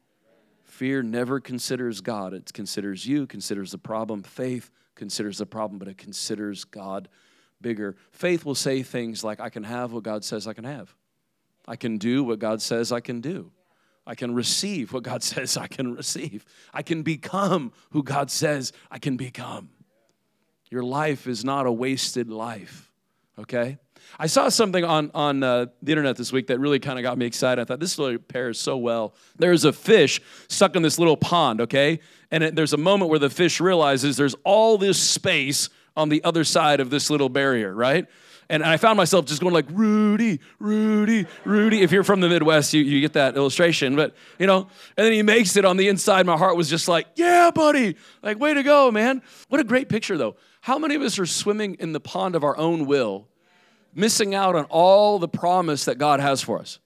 Fear 0.64 1.02
never 1.02 1.40
considers 1.40 2.00
God, 2.00 2.32
it 2.32 2.52
considers 2.52 3.06
you, 3.06 3.26
considers 3.26 3.72
the 3.72 3.78
problem. 3.78 4.22
Faith 4.22 4.70
considers 4.94 5.38
the 5.38 5.46
problem, 5.46 5.78
but 5.78 5.88
it 5.88 5.98
considers 5.98 6.64
God 6.64 7.08
bigger. 7.60 7.96
Faith 8.10 8.44
will 8.44 8.54
say 8.54 8.82
things 8.82 9.22
like, 9.22 9.40
I 9.40 9.50
can 9.50 9.64
have 9.64 9.92
what 9.92 10.02
God 10.02 10.24
says 10.24 10.46
I 10.46 10.54
can 10.54 10.64
have, 10.64 10.94
I 11.66 11.76
can 11.76 11.98
do 11.98 12.24
what 12.24 12.38
God 12.38 12.62
says 12.62 12.90
I 12.92 13.00
can 13.00 13.20
do. 13.20 13.52
I 14.04 14.16
can 14.16 14.34
receive 14.34 14.92
what 14.92 15.04
God 15.04 15.22
says 15.22 15.56
I 15.56 15.66
can 15.66 15.94
receive. 15.94 16.44
I 16.72 16.82
can 16.82 17.02
become 17.02 17.72
who 17.90 18.02
God 18.02 18.30
says 18.30 18.72
I 18.90 18.98
can 18.98 19.16
become. 19.16 19.70
Your 20.72 20.82
life 20.82 21.26
is 21.26 21.44
not 21.44 21.66
a 21.66 21.70
wasted 21.70 22.30
life, 22.30 22.90
okay? 23.38 23.76
I 24.18 24.26
saw 24.26 24.48
something 24.48 24.82
on, 24.82 25.10
on 25.12 25.42
uh, 25.42 25.66
the 25.82 25.92
internet 25.92 26.16
this 26.16 26.32
week 26.32 26.46
that 26.46 26.58
really 26.60 26.78
kind 26.78 26.98
of 26.98 27.02
got 27.02 27.18
me 27.18 27.26
excited. 27.26 27.60
I 27.60 27.64
thought 27.66 27.78
this 27.78 27.98
really 27.98 28.16
pairs 28.16 28.58
so 28.58 28.78
well. 28.78 29.14
There's 29.36 29.66
a 29.66 29.72
fish 29.74 30.22
stuck 30.48 30.74
in 30.74 30.80
this 30.80 30.98
little 30.98 31.18
pond, 31.18 31.60
okay? 31.60 32.00
And 32.30 32.42
it, 32.42 32.56
there's 32.56 32.72
a 32.72 32.78
moment 32.78 33.10
where 33.10 33.18
the 33.18 33.28
fish 33.28 33.60
realizes 33.60 34.16
there's 34.16 34.34
all 34.44 34.78
this 34.78 34.98
space 34.98 35.68
on 35.94 36.08
the 36.08 36.24
other 36.24 36.42
side 36.42 36.80
of 36.80 36.88
this 36.88 37.10
little 37.10 37.28
barrier, 37.28 37.74
right? 37.74 38.06
And 38.52 38.62
I 38.62 38.76
found 38.76 38.98
myself 38.98 39.24
just 39.24 39.40
going 39.40 39.54
like, 39.54 39.64
Rudy, 39.70 40.38
Rudy, 40.58 41.26
Rudy. 41.46 41.80
If 41.80 41.90
you're 41.90 42.04
from 42.04 42.20
the 42.20 42.28
Midwest, 42.28 42.74
you, 42.74 42.82
you 42.82 43.00
get 43.00 43.14
that 43.14 43.34
illustration. 43.34 43.96
But, 43.96 44.14
you 44.38 44.46
know, 44.46 44.68
and 44.94 45.06
then 45.06 45.12
he 45.14 45.22
makes 45.22 45.56
it 45.56 45.64
on 45.64 45.78
the 45.78 45.88
inside. 45.88 46.26
My 46.26 46.36
heart 46.36 46.54
was 46.54 46.68
just 46.68 46.86
like, 46.86 47.06
yeah, 47.14 47.50
buddy. 47.50 47.96
Like, 48.22 48.38
way 48.38 48.52
to 48.52 48.62
go, 48.62 48.90
man. 48.90 49.22
What 49.48 49.58
a 49.58 49.64
great 49.64 49.88
picture, 49.88 50.18
though. 50.18 50.36
How 50.60 50.76
many 50.76 50.94
of 50.94 51.00
us 51.00 51.18
are 51.18 51.24
swimming 51.24 51.76
in 51.80 51.92
the 51.92 51.98
pond 51.98 52.36
of 52.36 52.44
our 52.44 52.54
own 52.58 52.84
will, 52.84 53.26
missing 53.94 54.34
out 54.34 54.54
on 54.54 54.64
all 54.64 55.18
the 55.18 55.28
promise 55.28 55.86
that 55.86 55.96
God 55.96 56.20
has 56.20 56.42
for 56.42 56.58
us? 56.58 56.78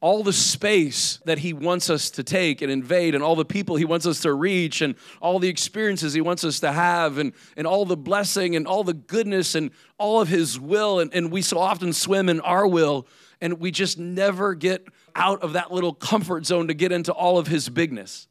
All 0.00 0.22
the 0.22 0.32
space 0.32 1.18
that 1.24 1.38
he 1.38 1.52
wants 1.52 1.88
us 1.88 2.10
to 2.10 2.22
take 2.22 2.60
and 2.60 2.70
invade 2.70 3.14
and 3.14 3.24
all 3.24 3.34
the 3.34 3.44
people 3.44 3.76
he 3.76 3.84
wants 3.84 4.06
us 4.06 4.20
to 4.20 4.32
reach 4.32 4.82
and 4.82 4.94
all 5.20 5.38
the 5.38 5.48
experiences 5.48 6.12
he 6.12 6.20
wants 6.20 6.44
us 6.44 6.60
to 6.60 6.70
have 6.70 7.16
and, 7.18 7.32
and 7.56 7.66
all 7.66 7.86
the 7.86 7.96
blessing 7.96 8.56
and 8.56 8.66
all 8.66 8.84
the 8.84 8.94
goodness 8.94 9.54
and 9.54 9.70
all 9.98 10.20
of 10.20 10.28
his 10.28 10.60
will. 10.60 11.00
And, 11.00 11.12
and 11.14 11.32
we 11.32 11.40
so 11.40 11.58
often 11.58 11.92
swim 11.92 12.28
in 12.28 12.40
our 12.40 12.66
will 12.66 13.06
and 13.40 13.58
we 13.58 13.70
just 13.70 13.98
never 13.98 14.54
get 14.54 14.86
out 15.14 15.42
of 15.42 15.54
that 15.54 15.72
little 15.72 15.94
comfort 15.94 16.44
zone 16.44 16.68
to 16.68 16.74
get 16.74 16.92
into 16.92 17.12
all 17.12 17.38
of 17.38 17.46
his 17.46 17.68
bigness. 17.68 18.28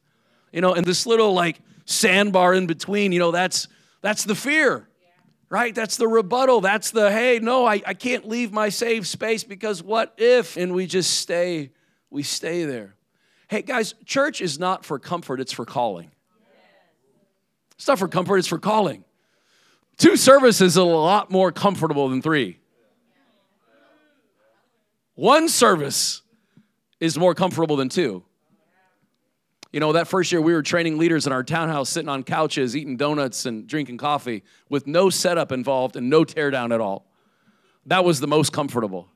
You 0.52 0.60
know 0.60 0.72
and 0.72 0.86
this 0.86 1.04
little 1.04 1.34
like 1.34 1.60
sandbar 1.84 2.54
in 2.54 2.66
between 2.66 3.12
you 3.12 3.18
know 3.18 3.32
that's 3.32 3.68
that's 4.00 4.24
the 4.24 4.34
fear 4.34 4.88
right? 5.48 5.74
That's 5.74 5.96
the 5.96 6.08
rebuttal. 6.08 6.60
That's 6.60 6.90
the, 6.90 7.10
hey, 7.10 7.38
no, 7.40 7.66
I, 7.66 7.82
I 7.86 7.94
can't 7.94 8.28
leave 8.28 8.52
my 8.52 8.68
safe 8.68 9.06
space 9.06 9.44
because 9.44 9.82
what 9.82 10.14
if? 10.16 10.56
And 10.56 10.74
we 10.74 10.86
just 10.86 11.18
stay, 11.18 11.70
we 12.10 12.22
stay 12.22 12.64
there. 12.64 12.94
Hey, 13.48 13.62
guys, 13.62 13.94
church 14.04 14.40
is 14.40 14.58
not 14.58 14.84
for 14.84 14.98
comfort, 14.98 15.40
it's 15.40 15.52
for 15.52 15.64
calling. 15.64 16.10
It's 17.76 17.86
not 17.86 17.98
for 17.98 18.08
comfort, 18.08 18.38
it's 18.38 18.48
for 18.48 18.58
calling. 18.58 19.04
Two 19.98 20.16
services 20.16 20.72
is 20.72 20.76
a 20.76 20.84
lot 20.84 21.30
more 21.30 21.52
comfortable 21.52 22.08
than 22.08 22.20
three. 22.20 22.58
One 25.14 25.48
service 25.48 26.22
is 27.00 27.18
more 27.18 27.34
comfortable 27.34 27.76
than 27.76 27.88
two. 27.88 28.25
You 29.72 29.80
know, 29.80 29.92
that 29.92 30.08
first 30.08 30.32
year 30.32 30.40
we 30.40 30.54
were 30.54 30.62
training 30.62 30.96
leaders 30.96 31.26
in 31.26 31.32
our 31.32 31.42
townhouse, 31.42 31.88
sitting 31.88 32.08
on 32.08 32.22
couches, 32.22 32.76
eating 32.76 32.96
donuts 32.96 33.46
and 33.46 33.66
drinking 33.66 33.98
coffee 33.98 34.42
with 34.68 34.86
no 34.86 35.10
setup 35.10 35.52
involved 35.52 35.96
and 35.96 36.08
no 36.08 36.24
teardown 36.24 36.72
at 36.72 36.80
all. 36.80 37.06
That 37.86 38.04
was 38.04 38.20
the 38.20 38.26
most 38.26 38.52
comfortable. 38.52 39.08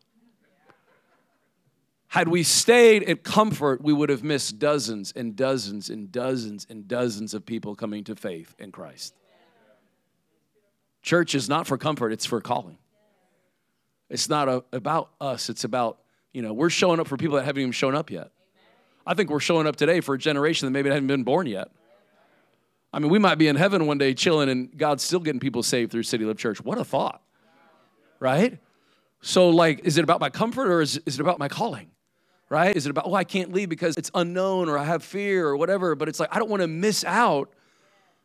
Had 2.09 2.27
we 2.27 2.43
stayed 2.43 3.05
at 3.05 3.23
comfort, 3.23 3.81
we 3.83 3.93
would 3.93 4.09
have 4.09 4.25
missed 4.25 4.59
dozens 4.59 5.13
and 5.13 5.37
dozens 5.37 5.91
and 5.91 6.11
dozens 6.11 6.67
and 6.69 6.89
dozens 6.89 7.35
of 7.35 7.47
people 7.47 7.77
coming 7.77 8.03
to 8.05 8.17
faith 8.17 8.55
in 8.59 8.73
Christ. 8.73 9.15
Church 11.03 11.35
is 11.35 11.49
not 11.49 11.67
for 11.67 11.79
comfort, 11.79 12.13
it's 12.13 12.27
for 12.27 12.41
calling. 12.41 12.79
It's 14.09 14.29
not 14.29 14.49
a, 14.49 14.65
about 14.73 15.11
us, 15.21 15.49
it's 15.49 15.63
about, 15.63 16.01
you 16.33 16.43
know, 16.43 16.53
we're 16.53 16.69
showing 16.69 16.99
up 16.99 17.07
for 17.07 17.17
people 17.17 17.37
that 17.37 17.45
haven't 17.45 17.61
even 17.61 17.73
shown 17.73 17.95
up 17.95 18.11
yet. 18.11 18.33
I 19.11 19.15
think 19.15 19.29
we're 19.29 19.41
showing 19.41 19.67
up 19.67 19.75
today 19.75 20.01
for 20.01 20.15
a 20.15 20.19
generation 20.19 20.67
that 20.67 20.71
maybe 20.71 20.89
hadn't 20.89 21.09
been 21.09 21.25
born 21.25 21.49
yet. 21.49 21.69
I 22.93 23.01
mean, 23.01 23.11
we 23.11 23.19
might 23.19 23.39
be 23.39 23.49
in 23.49 23.57
heaven 23.57 23.87
one 23.87 23.99
day 23.99 24.15
chilling 24.15 24.49
and 24.49 24.79
God's 24.79 25.03
still 25.03 25.19
getting 25.19 25.41
people 25.41 25.65
saved 25.65 25.91
through 25.91 26.05
City 26.05 26.25
Lift 26.25 26.39
Church. 26.39 26.61
What 26.61 26.79
a 26.79 26.85
thought, 26.85 27.21
right? 28.21 28.61
So, 29.21 29.49
like, 29.49 29.81
is 29.81 29.99
it 29.99 30.05
about 30.05 30.21
my 30.21 30.31
comfort 30.31 30.71
or 30.71 30.81
is, 30.81 30.97
is 31.07 31.17
it 31.17 31.21
about 31.21 31.41
my 31.41 31.49
calling? 31.49 31.91
Right? 32.49 32.77
Is 32.77 32.87
it 32.87 32.91
about, 32.91 33.09
oh, 33.09 33.15
I 33.15 33.25
can't 33.25 33.53
leave 33.53 33.69
because 33.69 33.97
it's 33.97 34.13
unknown 34.15 34.69
or 34.69 34.79
I 34.79 34.85
have 34.85 35.03
fear 35.03 35.49
or 35.49 35.57
whatever? 35.57 35.97
But 35.97 36.09
it's 36.09 36.21
like, 36.21 36.35
I 36.35 36.39
don't 36.39 36.49
want 36.49 36.63
to 36.63 36.69
miss 36.69 37.03
out 37.03 37.53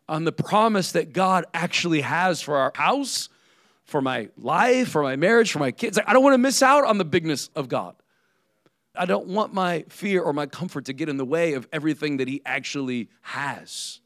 on 0.08 0.24
the 0.24 0.32
promise 0.32 0.92
that 0.92 1.14
God 1.14 1.46
actually 1.56 2.02
has 2.02 2.44
for 2.44 2.58
our 2.58 2.72
house, 2.76 3.30
for 3.86 4.04
my 4.04 4.30
life, 4.38 4.90
for 4.90 5.02
my 5.02 5.16
marriage, 5.16 5.52
for 5.52 5.60
my 5.60 5.72
kids. 5.72 5.98
Like, 5.98 6.08
I 6.08 6.14
don't 6.14 6.24
want 6.24 6.36
to 6.36 6.40
miss 6.40 6.62
out 6.62 6.86
on 6.86 7.00
the 7.00 7.06
bigness 7.06 7.50
of 7.56 7.70
God. 7.70 7.96
I 8.98 9.06
don't 9.06 9.28
want 9.28 9.54
my 9.54 9.86
fear 9.90 10.22
or 10.22 10.34
my 10.34 10.46
comfort 10.46 10.86
to 10.86 10.94
get 10.94 11.10
in 11.10 11.18
the 11.18 11.26
way 11.26 11.54
of 11.54 11.68
everything 11.72 12.18
that 12.18 12.28
He 12.28 12.42
actually 12.46 13.10
has. 13.22 14.00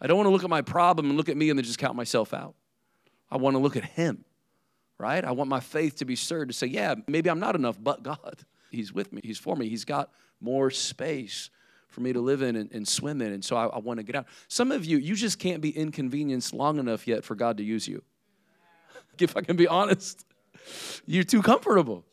I 0.00 0.06
don't 0.06 0.16
want 0.16 0.26
to 0.26 0.30
look 0.30 0.44
at 0.44 0.50
my 0.50 0.62
problem 0.62 1.08
and 1.08 1.16
look 1.16 1.28
at 1.28 1.36
me 1.36 1.50
and 1.50 1.58
then 1.58 1.64
just 1.64 1.78
count 1.78 1.96
myself 1.96 2.34
out. 2.34 2.54
I 3.30 3.36
want 3.36 3.54
to 3.54 3.58
look 3.58 3.76
at 3.76 3.84
Him, 3.84 4.24
right? 4.98 5.24
I 5.24 5.32
want 5.32 5.48
my 5.48 5.60
faith 5.60 5.96
to 5.96 6.04
be 6.04 6.16
stirred 6.16 6.48
to 6.48 6.54
say, 6.54 6.66
yeah, 6.66 6.94
maybe 7.06 7.30
I'm 7.30 7.40
not 7.40 7.54
enough, 7.54 7.76
but 7.80 8.02
God, 8.02 8.44
He's 8.70 8.92
with 8.92 9.12
me, 9.12 9.20
He's 9.24 9.38
for 9.38 9.56
me, 9.56 9.68
He's 9.68 9.84
got 9.84 10.10
more 10.40 10.70
space 10.70 11.50
for 11.88 12.00
me 12.00 12.12
to 12.12 12.20
live 12.20 12.42
in 12.42 12.56
and, 12.56 12.70
and 12.72 12.86
swim 12.86 13.22
in. 13.22 13.32
And 13.32 13.44
so 13.44 13.56
I, 13.56 13.66
I 13.66 13.78
want 13.78 13.98
to 13.98 14.02
get 14.02 14.16
out. 14.16 14.26
Some 14.48 14.72
of 14.72 14.84
you, 14.84 14.98
you 14.98 15.14
just 15.14 15.38
can't 15.38 15.60
be 15.60 15.70
inconvenienced 15.70 16.52
long 16.52 16.78
enough 16.78 17.06
yet 17.06 17.24
for 17.24 17.36
God 17.36 17.56
to 17.58 17.62
use 17.62 17.86
you. 17.86 18.02
if 19.18 19.36
I 19.36 19.42
can 19.42 19.56
be 19.56 19.68
honest, 19.68 20.26
you're 21.06 21.24
too 21.24 21.40
comfortable. 21.40 22.04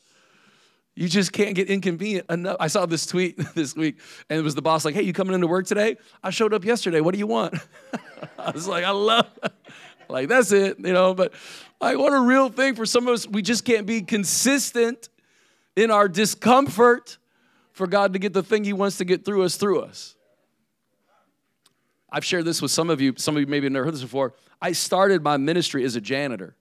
You 0.96 1.08
just 1.08 1.32
can't 1.32 1.56
get 1.56 1.70
inconvenient 1.70 2.30
enough. 2.30 2.58
I 2.60 2.68
saw 2.68 2.86
this 2.86 3.06
tweet 3.06 3.38
this 3.56 3.76
week, 3.76 4.00
and 4.30 4.40
it 4.40 4.42
was 4.42 4.56
the 4.56 4.62
boss 4.62 4.84
like, 4.84 4.96
"Hey, 4.96 5.04
you 5.04 5.14
coming 5.14 5.34
into 5.34 5.48
work 5.48 5.66
today? 5.66 5.98
I 6.24 6.30
showed 6.32 6.54
up 6.54 6.66
yesterday. 6.66 7.02
What 7.02 7.14
do 7.14 7.20
you 7.20 7.28
want?" 7.28 7.56
I 8.38 8.52
was 8.52 8.68
like, 8.68 8.84
"I 8.84 8.92
love." 8.92 9.28
like 10.10 10.28
that's 10.28 10.52
it, 10.52 10.80
you 10.80 10.94
know. 10.94 11.14
But 11.14 11.34
like, 11.80 11.98
what 11.98 12.14
a 12.14 12.20
real 12.20 12.50
thing 12.50 12.76
for 12.76 12.86
some 12.86 13.08
of 13.08 13.14
us. 13.14 13.28
We 13.28 13.42
just 13.42 13.64
can't 13.64 13.86
be 13.86 14.02
consistent 14.02 15.10
in 15.76 15.92
our 15.92 16.10
discomfort 16.10 17.18
for 17.72 17.88
God 17.88 18.14
to 18.14 18.20
get 18.20 18.34
the 18.34 18.44
thing 18.44 18.66
He 18.66 18.74
wants 18.74 18.98
to 18.98 19.06
get 19.06 19.24
through 19.24 19.44
us 19.44 19.56
through 19.56 19.82
us. 19.82 20.16
I've 22.12 22.26
shared 22.26 22.44
this 22.44 22.62
with 22.62 22.72
some 22.72 22.90
of 22.90 23.00
you. 23.00 23.14
Some 23.16 23.38
of 23.38 23.42
you 23.42 23.48
maybe 23.48 23.68
have 23.68 23.72
never 23.72 23.86
heard 23.86 23.94
this 23.94 24.02
before. 24.02 24.34
I 24.62 24.74
started 24.74 25.24
my 25.24 25.38
ministry 25.38 25.86
as 25.86 25.96
a 25.96 26.02
janitor. 26.02 26.56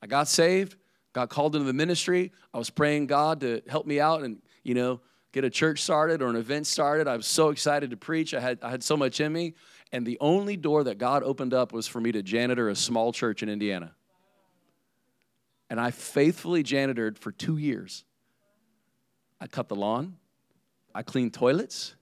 I 0.00 0.06
got 0.06 0.28
saved 0.28 0.76
got 1.16 1.30
called 1.30 1.56
into 1.56 1.64
the 1.64 1.72
ministry. 1.72 2.30
I 2.52 2.58
was 2.58 2.68
praying 2.68 3.06
God 3.06 3.40
to 3.40 3.62
help 3.66 3.86
me 3.86 3.98
out 3.98 4.22
and, 4.22 4.36
you 4.62 4.74
know, 4.74 5.00
get 5.32 5.44
a 5.44 5.50
church 5.50 5.82
started 5.82 6.20
or 6.20 6.28
an 6.28 6.36
event 6.36 6.66
started. 6.66 7.08
I 7.08 7.16
was 7.16 7.26
so 7.26 7.48
excited 7.48 7.88
to 7.88 7.96
preach. 7.96 8.34
I 8.34 8.40
had, 8.40 8.58
I 8.62 8.68
had 8.68 8.84
so 8.84 8.98
much 8.98 9.18
in 9.18 9.32
me. 9.32 9.54
And 9.92 10.06
the 10.06 10.18
only 10.20 10.58
door 10.58 10.84
that 10.84 10.98
God 10.98 11.22
opened 11.22 11.54
up 11.54 11.72
was 11.72 11.86
for 11.86 12.02
me 12.02 12.12
to 12.12 12.22
janitor 12.22 12.68
a 12.68 12.76
small 12.76 13.14
church 13.14 13.42
in 13.42 13.48
Indiana. 13.48 13.94
And 15.70 15.80
I 15.80 15.90
faithfully 15.90 16.62
janitored 16.62 17.18
for 17.18 17.32
two 17.32 17.56
years. 17.56 18.04
I 19.40 19.46
cut 19.46 19.70
the 19.70 19.76
lawn, 19.76 20.16
I 20.94 21.02
cleaned 21.02 21.32
toilets, 21.32 21.94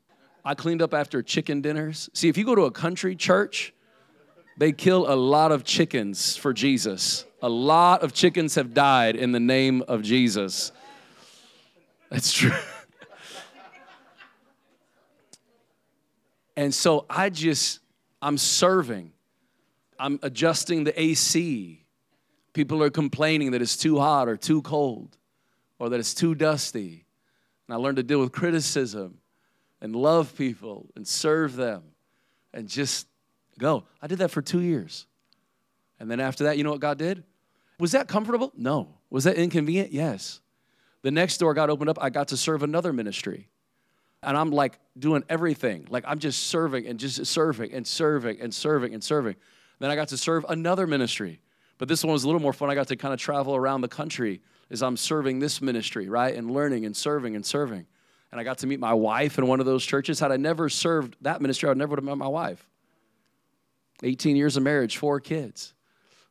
I 0.44 0.56
cleaned 0.56 0.82
up 0.82 0.92
after 0.92 1.22
chicken 1.22 1.60
dinners. 1.60 2.10
See, 2.14 2.28
if 2.28 2.36
you 2.36 2.44
go 2.44 2.56
to 2.56 2.62
a 2.62 2.72
country 2.72 3.14
church, 3.14 3.72
they 4.58 4.72
kill 4.72 5.12
a 5.12 5.14
lot 5.14 5.52
of 5.52 5.62
chickens 5.62 6.36
for 6.36 6.52
Jesus. 6.52 7.26
A 7.44 7.48
lot 7.50 8.02
of 8.02 8.14
chickens 8.14 8.54
have 8.54 8.72
died 8.72 9.16
in 9.16 9.32
the 9.32 9.38
name 9.38 9.82
of 9.86 10.00
Jesus. 10.00 10.72
That's 12.08 12.32
true. 12.32 12.56
and 16.56 16.72
so 16.72 17.04
I 17.10 17.28
just, 17.28 17.80
I'm 18.22 18.38
serving. 18.38 19.12
I'm 19.98 20.18
adjusting 20.22 20.84
the 20.84 20.98
AC. 20.98 21.84
People 22.54 22.82
are 22.82 22.88
complaining 22.88 23.50
that 23.50 23.60
it's 23.60 23.76
too 23.76 23.98
hot 23.98 24.26
or 24.26 24.38
too 24.38 24.62
cold 24.62 25.18
or 25.78 25.90
that 25.90 26.00
it's 26.00 26.14
too 26.14 26.34
dusty. 26.34 27.04
And 27.68 27.74
I 27.74 27.76
learned 27.76 27.98
to 27.98 28.02
deal 28.02 28.20
with 28.20 28.32
criticism 28.32 29.18
and 29.82 29.94
love 29.94 30.34
people 30.34 30.88
and 30.96 31.06
serve 31.06 31.56
them 31.56 31.82
and 32.54 32.70
just 32.70 33.06
go. 33.58 33.84
I 34.00 34.06
did 34.06 34.16
that 34.20 34.30
for 34.30 34.40
two 34.40 34.62
years. 34.62 35.06
And 36.00 36.10
then 36.10 36.20
after 36.20 36.44
that, 36.44 36.56
you 36.56 36.64
know 36.64 36.70
what 36.70 36.80
God 36.80 36.96
did? 36.96 37.22
Was 37.78 37.92
that 37.92 38.08
comfortable? 38.08 38.52
No. 38.56 38.88
Was 39.10 39.24
that 39.24 39.36
inconvenient? 39.36 39.92
Yes. 39.92 40.40
The 41.02 41.10
next 41.10 41.38
door 41.38 41.54
got 41.54 41.70
opened 41.70 41.90
up. 41.90 41.98
I 42.00 42.10
got 42.10 42.28
to 42.28 42.36
serve 42.36 42.62
another 42.62 42.92
ministry. 42.92 43.48
And 44.22 44.36
I'm 44.36 44.50
like 44.50 44.78
doing 44.98 45.22
everything. 45.28 45.86
Like 45.90 46.04
I'm 46.06 46.18
just 46.18 46.44
serving 46.46 46.86
and 46.86 46.98
just 46.98 47.26
serving 47.26 47.72
and 47.72 47.86
serving 47.86 48.40
and 48.40 48.54
serving 48.54 48.94
and 48.94 49.04
serving. 49.04 49.36
Then 49.80 49.90
I 49.90 49.96
got 49.96 50.08
to 50.08 50.16
serve 50.16 50.46
another 50.48 50.86
ministry. 50.86 51.40
But 51.78 51.88
this 51.88 52.04
one 52.04 52.12
was 52.12 52.24
a 52.24 52.26
little 52.26 52.40
more 52.40 52.52
fun. 52.52 52.70
I 52.70 52.74
got 52.74 52.88
to 52.88 52.96
kind 52.96 53.12
of 53.12 53.20
travel 53.20 53.54
around 53.54 53.80
the 53.80 53.88
country 53.88 54.40
as 54.70 54.82
I'm 54.82 54.96
serving 54.96 55.40
this 55.40 55.60
ministry, 55.60 56.08
right? 56.08 56.34
And 56.34 56.50
learning 56.50 56.86
and 56.86 56.96
serving 56.96 57.36
and 57.36 57.44
serving. 57.44 57.86
And 58.30 58.40
I 58.40 58.44
got 58.44 58.58
to 58.58 58.66
meet 58.66 58.80
my 58.80 58.94
wife 58.94 59.38
in 59.38 59.46
one 59.46 59.60
of 59.60 59.66
those 59.66 59.84
churches. 59.84 60.20
Had 60.20 60.32
I 60.32 60.36
never 60.36 60.68
served 60.68 61.16
that 61.20 61.40
ministry, 61.40 61.68
I 61.68 61.70
would 61.70 61.78
never 61.78 61.90
would 61.90 61.98
have 61.98 62.04
met 62.04 62.16
my 62.16 62.28
wife. 62.28 62.66
18 64.02 64.36
years 64.36 64.56
of 64.56 64.62
marriage, 64.62 64.96
four 64.96 65.20
kids. 65.20 65.74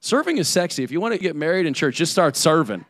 Serving 0.04 0.38
is 0.38 0.50
sexy. 0.50 0.84
If 0.84 0.92
you 0.92 1.00
want 1.00 1.14
to 1.14 1.18
get 1.18 1.34
married 1.34 1.66
in 1.66 1.74
church, 1.74 1.96
just 1.96 2.12
start 2.12 2.36
serving. 2.36 2.84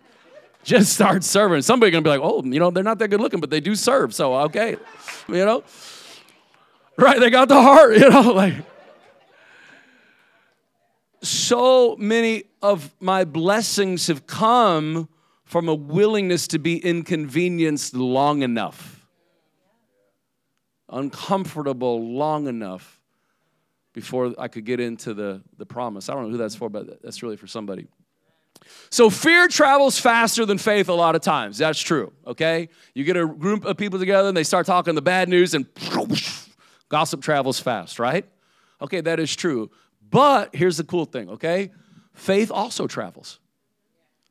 Just 0.63 0.93
start 0.93 1.23
serving. 1.23 1.61
Somebody's 1.61 1.91
gonna 1.91 2.01
be 2.01 2.09
like, 2.09 2.21
oh, 2.23 2.41
you 2.43 2.59
know, 2.59 2.71
they're 2.71 2.83
not 2.83 2.97
that 2.97 3.09
good 3.09 3.21
looking, 3.21 3.39
but 3.39 3.51
they 3.51 3.59
do 3.59 3.75
serve. 3.75 4.15
So 4.15 4.33
okay. 4.45 4.77
You 5.27 5.45
know? 5.45 5.63
Right, 6.97 7.19
they 7.19 7.29
got 7.29 7.49
the 7.49 7.61
heart, 7.61 7.97
you 7.97 8.09
know, 8.09 8.31
like 8.31 8.55
so 11.21 11.95
many 11.97 12.45
of 12.63 12.91
my 12.99 13.25
blessings 13.25 14.07
have 14.07 14.25
come 14.25 15.07
from 15.43 15.69
a 15.69 15.75
willingness 15.75 16.47
to 16.47 16.57
be 16.57 16.77
inconvenienced 16.77 17.93
long 17.93 18.41
enough, 18.41 19.05
uncomfortable 20.89 22.15
long 22.15 22.47
enough 22.47 23.02
before 23.93 24.33
I 24.37 24.47
could 24.47 24.65
get 24.65 24.79
into 24.79 25.13
the, 25.13 25.41
the 25.57 25.65
promise. 25.65 26.09
I 26.09 26.13
don't 26.13 26.23
know 26.23 26.29
who 26.29 26.37
that's 26.37 26.55
for, 26.55 26.69
but 26.69 27.01
that's 27.01 27.23
really 27.23 27.37
for 27.37 27.47
somebody. 27.47 27.87
So 28.89 29.09
fear 29.09 29.47
travels 29.47 29.99
faster 29.99 30.45
than 30.45 30.57
faith 30.57 30.89
a 30.89 30.93
lot 30.93 31.15
of 31.15 31.21
times. 31.21 31.57
That's 31.57 31.79
true, 31.79 32.13
okay? 32.25 32.69
You 32.93 33.03
get 33.03 33.17
a 33.17 33.27
group 33.27 33.65
of 33.65 33.77
people 33.77 33.99
together 33.99 34.27
and 34.27 34.37
they 34.37 34.43
start 34.43 34.65
talking 34.65 34.95
the 34.95 35.01
bad 35.01 35.29
news 35.29 35.53
and 35.53 35.65
gossip 36.89 37.21
travels 37.21 37.59
fast, 37.59 37.99
right? 37.99 38.25
Okay, 38.81 39.01
that 39.01 39.19
is 39.19 39.35
true. 39.35 39.69
But 40.09 40.55
here's 40.55 40.77
the 40.77 40.83
cool 40.83 41.05
thing, 41.05 41.29
okay? 41.29 41.71
Faith 42.13 42.51
also 42.51 42.87
travels. 42.87 43.39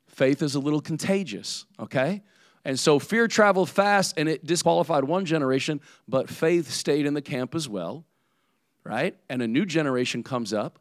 Faith 0.07 0.41
is 0.41 0.55
a 0.55 0.59
little 0.59 0.81
contagious, 0.81 1.65
okay? 1.79 2.23
And 2.65 2.79
so 2.79 2.99
fear 2.99 3.27
traveled 3.27 3.69
fast 3.69 4.13
and 4.17 4.29
it 4.29 4.45
disqualified 4.45 5.03
one 5.03 5.25
generation, 5.25 5.81
but 6.07 6.29
faith 6.29 6.71
stayed 6.71 7.05
in 7.05 7.13
the 7.13 7.21
camp 7.21 7.55
as 7.55 7.67
well 7.67 8.05
right? 8.83 9.15
And 9.29 9.41
a 9.41 9.47
new 9.47 9.65
generation 9.65 10.23
comes 10.23 10.53
up, 10.53 10.79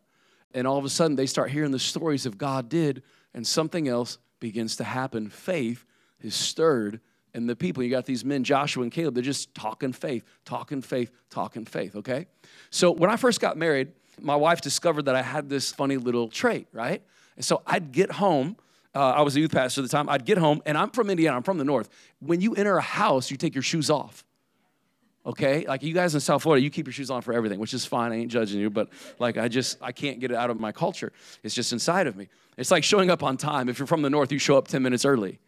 and 0.54 0.66
all 0.66 0.78
of 0.78 0.84
a 0.84 0.90
sudden 0.90 1.16
they 1.16 1.26
start 1.26 1.50
hearing 1.50 1.70
the 1.70 1.78
stories 1.78 2.26
of 2.26 2.38
God 2.38 2.68
did, 2.68 3.02
and 3.34 3.46
something 3.46 3.88
else 3.88 4.18
begins 4.40 4.76
to 4.76 4.84
happen. 4.84 5.28
Faith 5.28 5.84
is 6.20 6.34
stirred 6.34 7.00
in 7.34 7.46
the 7.46 7.56
people. 7.56 7.82
You 7.82 7.90
got 7.90 8.04
these 8.04 8.24
men, 8.24 8.44
Joshua 8.44 8.82
and 8.82 8.92
Caleb, 8.92 9.14
they're 9.14 9.22
just 9.22 9.54
talking 9.54 9.92
faith, 9.92 10.24
talking 10.44 10.82
faith, 10.82 11.10
talking 11.30 11.64
faith, 11.64 11.96
okay? 11.96 12.26
So 12.70 12.90
when 12.90 13.10
I 13.10 13.16
first 13.16 13.40
got 13.40 13.56
married, 13.56 13.92
my 14.20 14.36
wife 14.36 14.60
discovered 14.60 15.06
that 15.06 15.14
I 15.14 15.22
had 15.22 15.48
this 15.48 15.72
funny 15.72 15.96
little 15.96 16.28
trait, 16.28 16.68
right? 16.72 17.02
And 17.36 17.44
so 17.44 17.62
I'd 17.66 17.92
get 17.92 18.12
home. 18.12 18.56
Uh, 18.94 19.10
I 19.10 19.22
was 19.22 19.36
a 19.36 19.40
youth 19.40 19.52
pastor 19.52 19.80
at 19.80 19.84
the 19.84 19.88
time. 19.88 20.08
I'd 20.08 20.26
get 20.26 20.36
home, 20.36 20.60
and 20.66 20.76
I'm 20.76 20.90
from 20.90 21.08
Indiana, 21.08 21.36
I'm 21.36 21.42
from 21.42 21.56
the 21.56 21.64
north. 21.64 21.88
When 22.20 22.40
you 22.42 22.54
enter 22.54 22.76
a 22.76 22.82
house, 22.82 23.30
you 23.30 23.38
take 23.38 23.54
your 23.54 23.62
shoes 23.62 23.88
off 23.88 24.24
okay? 25.24 25.64
Like 25.66 25.82
you 25.82 25.94
guys 25.94 26.14
in 26.14 26.20
south 26.20 26.42
florida 26.42 26.62
you 26.62 26.70
keep 26.70 26.86
your 26.86 26.92
shoes 26.92 27.10
on 27.10 27.22
for 27.22 27.32
everything 27.32 27.58
which 27.58 27.74
is 27.74 27.84
fine 27.84 28.12
i 28.12 28.16
ain't 28.16 28.30
judging 28.30 28.60
you 28.60 28.70
but 28.70 28.88
like 29.18 29.36
i 29.36 29.48
just 29.48 29.78
i 29.82 29.92
can't 29.92 30.20
get 30.20 30.30
it 30.30 30.36
out 30.36 30.50
of 30.50 30.60
my 30.60 30.72
culture. 30.72 31.12
It's 31.42 31.54
just 31.54 31.72
inside 31.72 32.06
of 32.06 32.16
me. 32.16 32.28
It's 32.56 32.70
like 32.70 32.84
showing 32.84 33.10
up 33.10 33.22
on 33.22 33.36
time. 33.36 33.68
If 33.68 33.78
you're 33.78 33.86
from 33.86 34.02
the 34.02 34.10
north 34.10 34.32
you 34.32 34.38
show 34.38 34.56
up 34.56 34.68
10 34.68 34.82
minutes 34.82 35.04
early. 35.04 35.38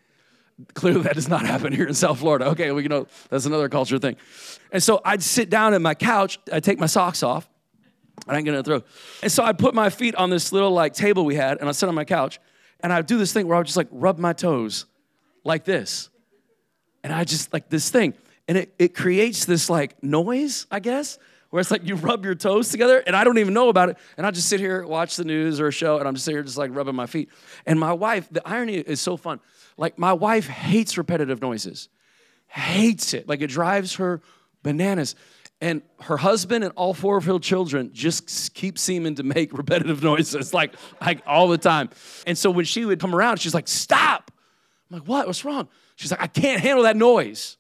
Clearly 0.75 1.03
that 1.03 1.15
does 1.15 1.29
not 1.29 1.45
happen 1.53 1.73
here 1.73 1.87
in 1.87 1.95
south 1.95 2.21
florida. 2.21 2.47
Okay 2.47 2.67
you 2.67 2.89
know 2.89 3.07
that's 3.29 3.47
another 3.47 3.69
culture 3.69 3.99
thing. 3.99 4.17
And 4.73 4.83
so 4.83 5.01
i'd 5.05 5.23
sit 5.23 5.51
down 5.51 5.75
at 5.75 5.81
my 5.81 5.95
couch 5.95 6.39
i'd 6.53 6.65
take 6.65 6.79
my 6.79 6.87
socks 6.87 7.23
off 7.23 7.49
and 8.27 8.37
i 8.37 8.39
ain't 8.39 8.47
gonna 8.47 8.63
throw. 8.63 8.83
And 9.23 9.33
so 9.33 9.45
i'd 9.45 9.59
put 9.59 9.75
my 9.75 9.91
feet 9.91 10.15
on 10.15 10.31
this 10.31 10.53
little 10.53 10.71
like 10.71 10.95
table 10.95 11.25
we 11.25 11.35
had 11.35 11.59
and 11.59 11.69
i'd 11.69 11.77
sit 11.77 11.89
on 11.89 11.95
my 11.95 12.05
couch 12.05 12.39
and 12.81 12.93
i'd 12.93 13.07
do 13.07 13.19
this 13.19 13.33
thing 13.33 13.49
where 13.49 13.57
i 13.57 13.59
would 13.59 13.67
just 13.67 13.77
like 13.77 13.89
rub 13.91 14.19
my 14.19 14.33
toes 14.33 14.87
like 15.43 15.65
this. 15.65 16.11
And 17.03 17.13
i 17.13 17.25
just 17.25 17.53
like 17.53 17.69
this 17.69 17.91
thing 17.91 18.15
and 18.49 18.59
it, 18.59 18.75
it 18.79 18.95
creates 18.95 19.45
this 19.45 19.71
like 19.71 20.03
noise, 20.03 20.67
I 20.71 20.81
guess, 20.81 21.19
where 21.51 21.61
it's 21.61 21.71
like 21.71 21.87
you 21.87 21.95
rub 21.95 22.25
your 22.25 22.35
toes 22.35 22.71
together 22.71 23.03
and 23.07 23.15
I 23.15 23.25
don't 23.25 23.39
even 23.39 23.55
know 23.55 23.69
about 23.69 23.89
it. 23.89 23.99
And 24.17 24.27
I 24.27 24.31
just 24.31 24.49
sit 24.49 24.61
here, 24.61 24.87
watch 24.87 25.17
the 25.17 25.25
news 25.25 25.61
or 25.61 25.69
a 25.69 25.73
show, 25.73 25.99
and 25.99 26.07
I'm 26.07 26.15
just 26.15 26.25
sitting 26.25 26.37
here 26.37 26.43
just 26.43 26.59
like 26.59 26.75
rubbing 26.75 26.95
my 26.95 27.07
feet. 27.07 27.31
And 27.65 27.79
my 27.79 27.93
wife, 27.93 28.29
the 28.31 28.47
irony 28.47 28.75
is 28.75 29.01
so 29.01 29.17
fun. 29.17 29.41
Like 29.77 29.99
my 29.99 30.13
wife 30.13 30.47
hates 30.47 30.99
repetitive 30.99 31.41
noises, 31.41 31.89
hates 32.49 33.15
it. 33.15 33.29
Like 33.29 33.41
it 33.41 33.49
drives 33.49 33.95
her 33.97 34.21
bananas. 34.63 35.15
And 35.61 35.83
her 36.01 36.19
husband 36.19 36.65
and 36.65 36.73
all 36.77 36.93
four 36.93 37.17
of 37.17 37.25
her 37.25 37.39
children 37.39 37.91
just 37.95 38.53
keep 38.53 38.79
seeming 38.79 39.15
to 39.15 39.23
make 39.23 39.53
repetitive 39.57 40.03
noises, 40.03 40.53
like, 40.53 40.75
like 41.01 41.23
all 41.27 41.49
the 41.49 41.57
time. 41.57 41.89
And 42.27 42.37
so 42.37 42.51
when 42.51 42.67
she 42.67 42.85
would 42.85 43.01
come 43.01 43.15
around, 43.15 43.39
she's 43.39 43.55
like, 43.55 43.69
stop. 43.69 44.31
I'm 44.91 44.99
like, 44.99 45.09
what? 45.09 45.27
What's 45.27 45.45
wrong? 45.45 45.69
She's 45.97 46.11
like, 46.11 46.21
I 46.21 46.27
can't 46.27 46.61
handle 46.61 46.83
that 46.83 46.97
noise 46.97 47.57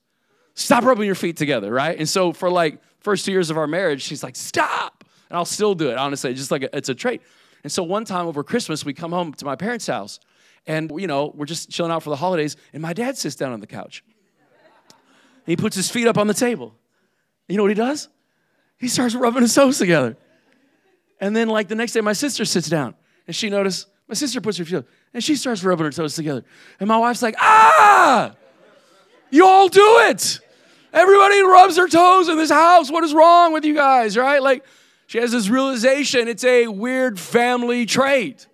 stop 0.55 0.85
rubbing 0.85 1.07
your 1.07 1.14
feet 1.14 1.37
together, 1.37 1.71
right? 1.73 1.99
And 1.99 2.09
so 2.09 2.33
for 2.33 2.51
like 2.51 2.81
first 3.01 3.25
two 3.25 3.33
years 3.33 3.51
of 3.51 3.59
our 3.59 3.67
marriage, 3.67 4.03
she's 4.03 4.23
like, 4.23 4.37
stop. 4.37 5.05
And 5.29 5.37
I'll 5.37 5.45
still 5.45 5.75
do 5.75 5.90
it, 5.90 5.99
honestly, 5.99 6.33
just 6.35 6.51
like 6.51 6.62
a, 6.62 6.77
it's 6.77 6.88
a 6.88 6.95
trait. 6.95 7.23
And 7.62 7.73
so 7.73 7.83
one 7.83 8.05
time 8.05 8.27
over 8.27 8.45
Christmas, 8.45 8.85
we 8.85 8.95
come 8.95 9.12
home 9.12 9.33
to 9.35 9.45
my 9.45 9.57
parents' 9.57 9.87
house 9.87 10.21
and, 10.67 10.90
you 10.97 11.07
know, 11.07 11.33
we're 11.35 11.47
just 11.47 11.71
chilling 11.71 11.93
out 11.93 12.03
for 12.03 12.11
the 12.11 12.17
holidays 12.17 12.57
and 12.73 12.83
my 12.83 12.93
dad 12.93 13.17
sits 13.17 13.37
down 13.37 13.53
on 13.53 13.61
the 13.61 13.67
couch. 13.67 14.05
he 15.47 15.57
puts 15.57 15.77
his 15.77 15.90
feet 15.90 16.07
up 16.07 16.19
on 16.19 16.27
the 16.27 16.35
table. 16.35 16.75
You 17.49 17.57
know 17.57 17.62
what 17.62 17.71
he 17.71 17.75
does? 17.75 18.09
He 18.79 18.88
starts 18.88 19.14
rubbing 19.14 19.43
his 19.43 19.55
toes 19.55 19.79
together. 19.79 20.17
And 21.21 21.35
then 21.35 21.49
like 21.49 21.69
the 21.69 21.75
next 21.75 21.93
day, 21.93 22.01
my 22.01 22.12
sister 22.12 22.45
sits 22.45 22.69
down 22.69 22.95
and 23.27 23.35
she 23.35 23.49
noticed, 23.49 23.88
my 24.09 24.14
sister 24.14 24.40
puts 24.40 24.59
her 24.59 24.64
feet 24.64 24.77
up 24.77 24.87
and 25.12 25.25
she 25.25 25.37
starts 25.37 25.64
rubbing 25.64 25.87
her 25.87 25.93
toes 25.93 26.14
together. 26.14 26.45
And 26.81 26.88
my 26.88 26.99
wife's 26.99 27.23
like, 27.23 27.37
ah, 27.38 28.35
you 29.31 29.47
all 29.47 29.69
do 29.69 29.99
it. 30.09 30.40
Everybody 30.94 31.42
rubs 31.42 31.74
their 31.74 31.88
toes 31.88 32.28
in 32.28 32.38
this 32.38 32.50
house. 32.50 32.88
What 32.88 33.02
is 33.02 33.12
wrong 33.12 33.52
with 33.52 33.64
you 33.64 33.74
guys, 33.74 34.16
right? 34.16 34.40
Like, 34.40 34.64
she 35.09 35.18
has 35.18 35.33
this 35.33 35.48
realization 35.48 36.28
it's 36.28 36.44
a 36.44 36.68
weird 36.68 37.18
family 37.18 37.85
trait. 37.85 38.46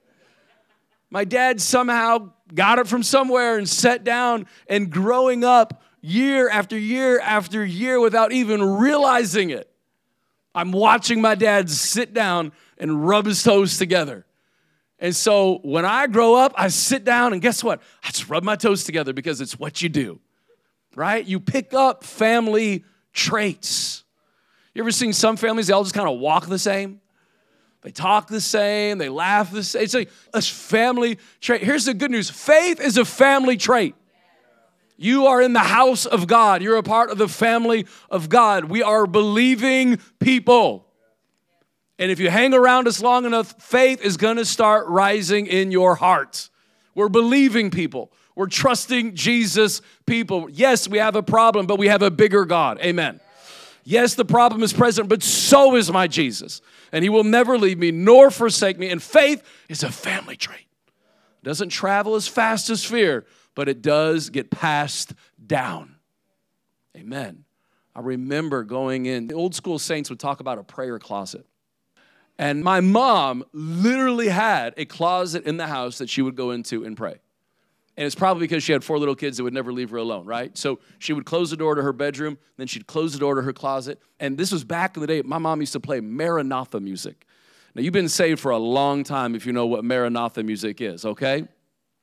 My 1.10 1.24
dad 1.24 1.60
somehow 1.60 2.30
got 2.54 2.78
it 2.78 2.88
from 2.88 3.02
somewhere 3.02 3.58
and 3.58 3.68
sat 3.68 4.04
down 4.04 4.46
and 4.68 4.90
growing 4.90 5.44
up 5.44 5.82
year 6.00 6.48
after 6.48 6.78
year 6.78 7.20
after 7.20 7.62
year 7.62 8.00
without 8.00 8.32
even 8.32 8.62
realizing 8.62 9.50
it. 9.50 9.70
I'm 10.54 10.72
watching 10.72 11.20
my 11.20 11.34
dad 11.34 11.68
sit 11.68 12.14
down 12.14 12.52
and 12.78 13.06
rub 13.06 13.26
his 13.26 13.42
toes 13.42 13.76
together. 13.76 14.24
And 14.98 15.14
so 15.14 15.58
when 15.62 15.84
I 15.84 16.06
grow 16.06 16.36
up, 16.36 16.54
I 16.56 16.68
sit 16.68 17.04
down 17.04 17.34
and 17.34 17.42
guess 17.42 17.62
what? 17.62 17.82
I 18.02 18.08
just 18.08 18.30
rub 18.30 18.44
my 18.44 18.56
toes 18.56 18.84
together 18.84 19.12
because 19.12 19.42
it's 19.42 19.58
what 19.58 19.82
you 19.82 19.90
do 19.90 20.20
right? 20.94 21.24
You 21.24 21.40
pick 21.40 21.74
up 21.74 22.04
family 22.04 22.84
traits. 23.12 24.04
You 24.74 24.82
ever 24.82 24.92
seen 24.92 25.12
some 25.12 25.36
families, 25.36 25.66
they 25.66 25.72
all 25.72 25.82
just 25.82 25.94
kind 25.94 26.08
of 26.08 26.18
walk 26.18 26.46
the 26.46 26.58
same? 26.58 27.00
They 27.82 27.90
talk 27.90 28.28
the 28.28 28.40
same, 28.40 28.98
they 28.98 29.08
laugh 29.08 29.50
the 29.50 29.62
same. 29.62 29.82
It's 29.82 29.94
like 29.94 30.10
a 30.34 30.42
family 30.42 31.18
trait. 31.40 31.62
Here's 31.62 31.86
the 31.86 31.94
good 31.94 32.10
news 32.10 32.28
faith 32.28 32.80
is 32.80 32.98
a 32.98 33.04
family 33.04 33.56
trait. 33.56 33.94
You 34.96 35.28
are 35.28 35.40
in 35.40 35.54
the 35.54 35.60
house 35.60 36.04
of 36.04 36.26
God. 36.26 36.62
You're 36.62 36.76
a 36.76 36.82
part 36.82 37.10
of 37.10 37.16
the 37.16 37.26
family 37.26 37.86
of 38.10 38.28
God. 38.28 38.64
We 38.66 38.82
are 38.82 39.06
believing 39.06 39.98
people. 40.18 40.86
And 41.98 42.10
if 42.10 42.20
you 42.20 42.28
hang 42.28 42.52
around 42.52 42.86
us 42.86 43.00
long 43.00 43.24
enough, 43.24 43.54
faith 43.62 44.02
is 44.02 44.18
going 44.18 44.36
to 44.36 44.44
start 44.44 44.86
rising 44.88 45.46
in 45.46 45.70
your 45.70 45.94
heart. 45.94 46.50
We're 46.94 47.08
believing 47.08 47.70
people. 47.70 48.12
We're 48.34 48.46
trusting 48.46 49.14
Jesus 49.14 49.82
people. 50.06 50.48
Yes, 50.50 50.88
we 50.88 50.98
have 50.98 51.16
a 51.16 51.22
problem, 51.22 51.66
but 51.66 51.78
we 51.78 51.88
have 51.88 52.02
a 52.02 52.10
bigger 52.10 52.44
God. 52.44 52.80
Amen. 52.80 53.20
Yes, 53.84 54.14
the 54.14 54.24
problem 54.24 54.62
is 54.62 54.72
present, 54.72 55.08
but 55.08 55.22
so 55.22 55.74
is 55.74 55.90
my 55.90 56.06
Jesus. 56.06 56.60
And 56.92 57.02
he 57.02 57.08
will 57.08 57.24
never 57.24 57.58
leave 57.58 57.78
me 57.78 57.90
nor 57.90 58.30
forsake 58.30 58.78
me. 58.78 58.90
And 58.90 59.02
faith 59.02 59.42
is 59.68 59.82
a 59.82 59.90
family 59.90 60.36
trait. 60.36 60.66
It 61.42 61.44
doesn't 61.44 61.70
travel 61.70 62.14
as 62.14 62.28
fast 62.28 62.70
as 62.70 62.84
fear, 62.84 63.26
but 63.54 63.68
it 63.68 63.82
does 63.82 64.30
get 64.30 64.50
passed 64.50 65.14
down. 65.44 65.96
Amen. 66.96 67.44
I 67.94 68.00
remember 68.00 68.62
going 68.62 69.06
in, 69.06 69.26
the 69.26 69.34
old 69.34 69.54
school 69.54 69.78
saints 69.78 70.10
would 70.10 70.20
talk 70.20 70.40
about 70.40 70.58
a 70.58 70.62
prayer 70.62 70.98
closet. 70.98 71.46
And 72.38 72.62
my 72.62 72.80
mom 72.80 73.44
literally 73.52 74.28
had 74.28 74.74
a 74.76 74.84
closet 74.86 75.44
in 75.44 75.56
the 75.56 75.66
house 75.66 75.98
that 75.98 76.08
she 76.08 76.22
would 76.22 76.36
go 76.36 76.52
into 76.52 76.84
and 76.84 76.96
pray. 76.96 77.16
And 77.96 78.06
it's 78.06 78.14
probably 78.14 78.46
because 78.46 78.62
she 78.62 78.72
had 78.72 78.82
four 78.82 78.98
little 78.98 79.14
kids 79.14 79.36
that 79.36 79.44
would 79.44 79.52
never 79.52 79.72
leave 79.72 79.90
her 79.90 79.98
alone, 79.98 80.24
right? 80.24 80.56
So 80.56 80.78
she 80.98 81.12
would 81.12 81.26
close 81.26 81.50
the 81.50 81.56
door 81.56 81.74
to 81.74 81.82
her 81.82 81.92
bedroom, 81.92 82.38
then 82.56 82.66
she'd 82.66 82.86
close 82.86 83.12
the 83.12 83.18
door 83.18 83.34
to 83.34 83.42
her 83.42 83.52
closet. 83.52 84.00
And 84.18 84.38
this 84.38 84.52
was 84.52 84.64
back 84.64 84.96
in 84.96 85.00
the 85.00 85.06
day, 85.06 85.22
my 85.22 85.38
mom 85.38 85.60
used 85.60 85.72
to 85.74 85.80
play 85.80 86.00
Maranatha 86.00 86.80
music. 86.80 87.26
Now, 87.74 87.82
you've 87.82 87.92
been 87.92 88.08
saved 88.08 88.40
for 88.40 88.50
a 88.50 88.58
long 88.58 89.04
time 89.04 89.34
if 89.34 89.46
you 89.46 89.52
know 89.52 89.66
what 89.66 89.84
Maranatha 89.84 90.42
music 90.42 90.80
is, 90.80 91.04
okay? 91.04 91.46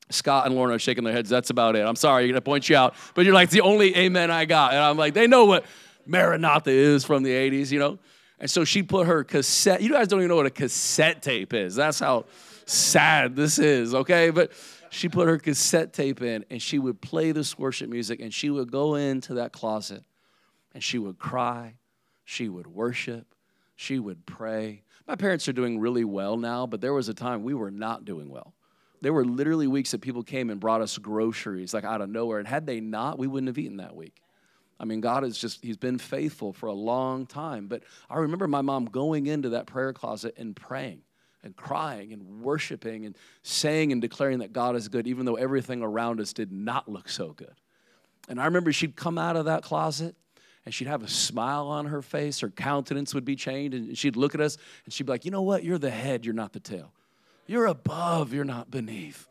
Scott 0.09 0.45
and 0.45 0.55
Lauren 0.55 0.73
are 0.73 0.79
shaking 0.79 1.03
their 1.03 1.13
heads. 1.13 1.29
That's 1.29 1.49
about 1.49 1.75
it. 1.75 1.85
I'm 1.85 1.95
sorry, 1.95 2.23
I'm 2.23 2.29
gonna 2.29 2.41
point 2.41 2.69
you 2.69 2.77
out. 2.77 2.95
But 3.13 3.25
you're 3.25 3.33
like, 3.33 3.49
the 3.49 3.61
only 3.61 3.95
amen 3.95 4.31
I 4.31 4.45
got. 4.45 4.73
And 4.73 4.81
I'm 4.81 4.97
like, 4.97 5.13
they 5.13 5.27
know 5.27 5.45
what 5.45 5.65
Maranatha 6.05 6.71
is 6.71 7.03
from 7.03 7.23
the 7.23 7.31
80s, 7.31 7.71
you 7.71 7.79
know? 7.79 7.99
And 8.39 8.49
so 8.49 8.63
she 8.63 8.83
put 8.83 9.07
her 9.07 9.23
cassette, 9.23 9.81
you 9.81 9.91
guys 9.91 10.07
don't 10.07 10.19
even 10.19 10.29
know 10.29 10.35
what 10.35 10.45
a 10.45 10.51
cassette 10.51 11.21
tape 11.21 11.53
is. 11.53 11.75
That's 11.75 11.99
how 11.99 12.25
sad 12.65 13.35
this 13.35 13.59
is, 13.59 13.93
okay? 13.93 14.29
But 14.29 14.51
she 14.89 15.09
put 15.09 15.27
her 15.27 15.37
cassette 15.37 15.93
tape 15.93 16.21
in 16.21 16.45
and 16.49 16.61
she 16.61 16.79
would 16.79 17.01
play 17.01 17.31
this 17.31 17.57
worship 17.57 17.89
music 17.89 18.19
and 18.19 18.33
she 18.33 18.49
would 18.49 18.71
go 18.71 18.95
into 18.95 19.35
that 19.35 19.51
closet 19.51 20.03
and 20.73 20.83
she 20.83 20.97
would 20.97 21.17
cry, 21.17 21.75
she 22.23 22.49
would 22.49 22.67
worship, 22.67 23.33
she 23.75 23.99
would 23.99 24.25
pray. 24.25 24.83
My 25.07 25.15
parents 25.15 25.47
are 25.47 25.53
doing 25.53 25.79
really 25.79 26.03
well 26.03 26.37
now, 26.37 26.67
but 26.67 26.81
there 26.81 26.93
was 26.93 27.09
a 27.09 27.13
time 27.13 27.43
we 27.43 27.53
were 27.53 27.71
not 27.71 28.05
doing 28.05 28.29
well. 28.29 28.53
There 29.01 29.13
were 29.13 29.25
literally 29.25 29.67
weeks 29.67 29.91
that 29.91 30.01
people 30.01 30.23
came 30.23 30.49
and 30.49 30.59
brought 30.59 30.81
us 30.81 30.97
groceries 30.97 31.73
like 31.73 31.83
out 31.83 32.01
of 32.01 32.09
nowhere. 32.09 32.39
And 32.39 32.47
had 32.47 32.65
they 32.65 32.79
not, 32.79 33.19
we 33.19 33.27
wouldn't 33.27 33.47
have 33.47 33.57
eaten 33.57 33.77
that 33.77 33.95
week. 33.95 34.21
I 34.79 34.85
mean, 34.85 35.01
God 35.01 35.23
has 35.23 35.37
just, 35.37 35.63
He's 35.63 35.77
been 35.77 35.97
faithful 35.97 36.53
for 36.53 36.67
a 36.67 36.73
long 36.73 37.25
time. 37.25 37.67
But 37.67 37.83
I 38.09 38.17
remember 38.17 38.47
my 38.47 38.61
mom 38.61 38.85
going 38.85 39.27
into 39.27 39.49
that 39.49 39.67
prayer 39.67 39.93
closet 39.93 40.35
and 40.37 40.55
praying 40.55 41.01
and 41.47 41.55
crying 41.55 42.13
and 42.13 42.41
worshiping 42.41 43.07
and 43.07 43.15
saying 43.41 43.91
and 43.91 43.99
declaring 43.99 44.39
that 44.39 44.53
God 44.53 44.75
is 44.75 44.87
good, 44.87 45.07
even 45.07 45.25
though 45.25 45.35
everything 45.35 45.81
around 45.81 46.21
us 46.21 46.33
did 46.33 46.51
not 46.51 46.87
look 46.87 47.09
so 47.09 47.31
good. 47.31 47.55
And 48.29 48.39
I 48.39 48.45
remember 48.45 48.71
she'd 48.71 48.95
come 48.95 49.17
out 49.17 49.35
of 49.35 49.45
that 49.45 49.63
closet 49.63 50.15
and 50.65 50.73
she'd 50.73 50.87
have 50.87 51.01
a 51.01 51.07
smile 51.07 51.67
on 51.67 51.87
her 51.87 52.01
face. 52.01 52.41
Her 52.41 52.49
countenance 52.49 53.15
would 53.15 53.25
be 53.25 53.37
changed, 53.37 53.75
and 53.75 53.97
she'd 53.97 54.17
look 54.17 54.35
at 54.35 54.41
us 54.41 54.57
and 54.83 54.93
she'd 54.93 55.05
be 55.05 55.13
like, 55.13 55.25
You 55.25 55.31
know 55.31 55.41
what? 55.41 55.63
You're 55.63 55.77
the 55.77 55.89
head, 55.89 56.25
you're 56.25 56.35
not 56.35 56.53
the 56.53 56.59
tail. 56.59 56.91
You're 57.47 57.67
above, 57.67 58.33
you're 58.33 58.43
not 58.45 58.69
beneath. 58.69 59.27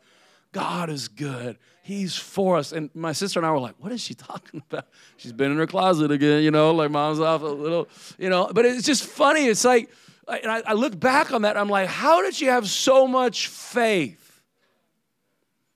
God 0.51 0.89
is 0.89 1.07
good. 1.07 1.59
He's 1.83 2.15
for 2.15 2.57
us. 2.57 2.71
And 2.71 2.89
my 2.95 3.11
sister 3.11 3.39
and 3.39 3.45
I 3.45 3.51
were 3.51 3.59
like, 3.59 3.75
what 3.77 3.91
is 3.91 4.01
she 4.01 4.13
talking 4.15 4.63
about? 4.67 4.87
She's 5.17 5.31
been 5.31 5.51
in 5.51 5.57
her 5.57 5.67
closet 5.67 6.09
again, 6.09 6.41
you 6.41 6.49
know, 6.49 6.71
like 6.71 6.89
mom's 6.89 7.19
off 7.19 7.43
a 7.43 7.45
little, 7.45 7.87
you 8.17 8.29
know. 8.29 8.49
But 8.51 8.65
it's 8.65 8.85
just 8.85 9.03
funny. 9.03 9.45
It's 9.45 9.63
like, 9.63 9.89
and 10.27 10.51
I, 10.51 10.61
I 10.65 10.73
look 10.73 10.99
back 10.99 11.31
on 11.31 11.43
that, 11.43 11.57
I'm 11.57 11.69
like, 11.69 11.87
how 11.87 12.21
did 12.21 12.35
she 12.35 12.45
have 12.45 12.67
so 12.67 13.07
much 13.07 13.47
faith? 13.47 14.41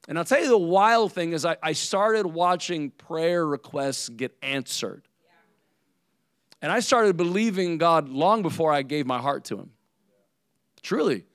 And 0.07 0.17
I'll 0.17 0.25
tell 0.25 0.41
you 0.41 0.49
the 0.49 0.57
wild 0.57 1.13
thing 1.13 1.31
is 1.31 1.45
I, 1.45 1.57
I 1.63 1.73
started 1.73 2.27
watching 2.27 2.91
prayer 2.91 3.45
requests 3.45 4.09
get 4.09 4.35
answered. 4.41 5.03
And 6.61 6.71
I 6.71 6.79
started 6.79 7.17
believing 7.17 7.77
God 7.77 8.09
long 8.09 8.41
before 8.41 8.71
I 8.71 8.83
gave 8.83 9.07
my 9.07 9.19
heart 9.19 9.45
to 9.45 9.57
Him. 9.57 9.71
Truly. 10.83 11.25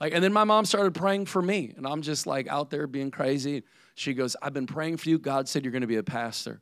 Like, 0.00 0.14
and 0.14 0.22
then 0.22 0.32
my 0.32 0.44
mom 0.44 0.64
started 0.64 0.94
praying 0.94 1.26
for 1.26 1.42
me, 1.42 1.74
and 1.76 1.86
I'm 1.86 2.02
just 2.02 2.26
like 2.26 2.48
out 2.48 2.70
there 2.70 2.86
being 2.86 3.10
crazy. 3.10 3.64
She 3.94 4.14
goes, 4.14 4.36
I've 4.40 4.54
been 4.54 4.66
praying 4.66 4.96
for 4.96 5.08
you. 5.08 5.18
God 5.18 5.48
said 5.48 5.64
you're 5.64 5.72
going 5.72 5.82
to 5.82 5.86
be 5.86 5.96
a 5.96 6.02
pastor. 6.02 6.60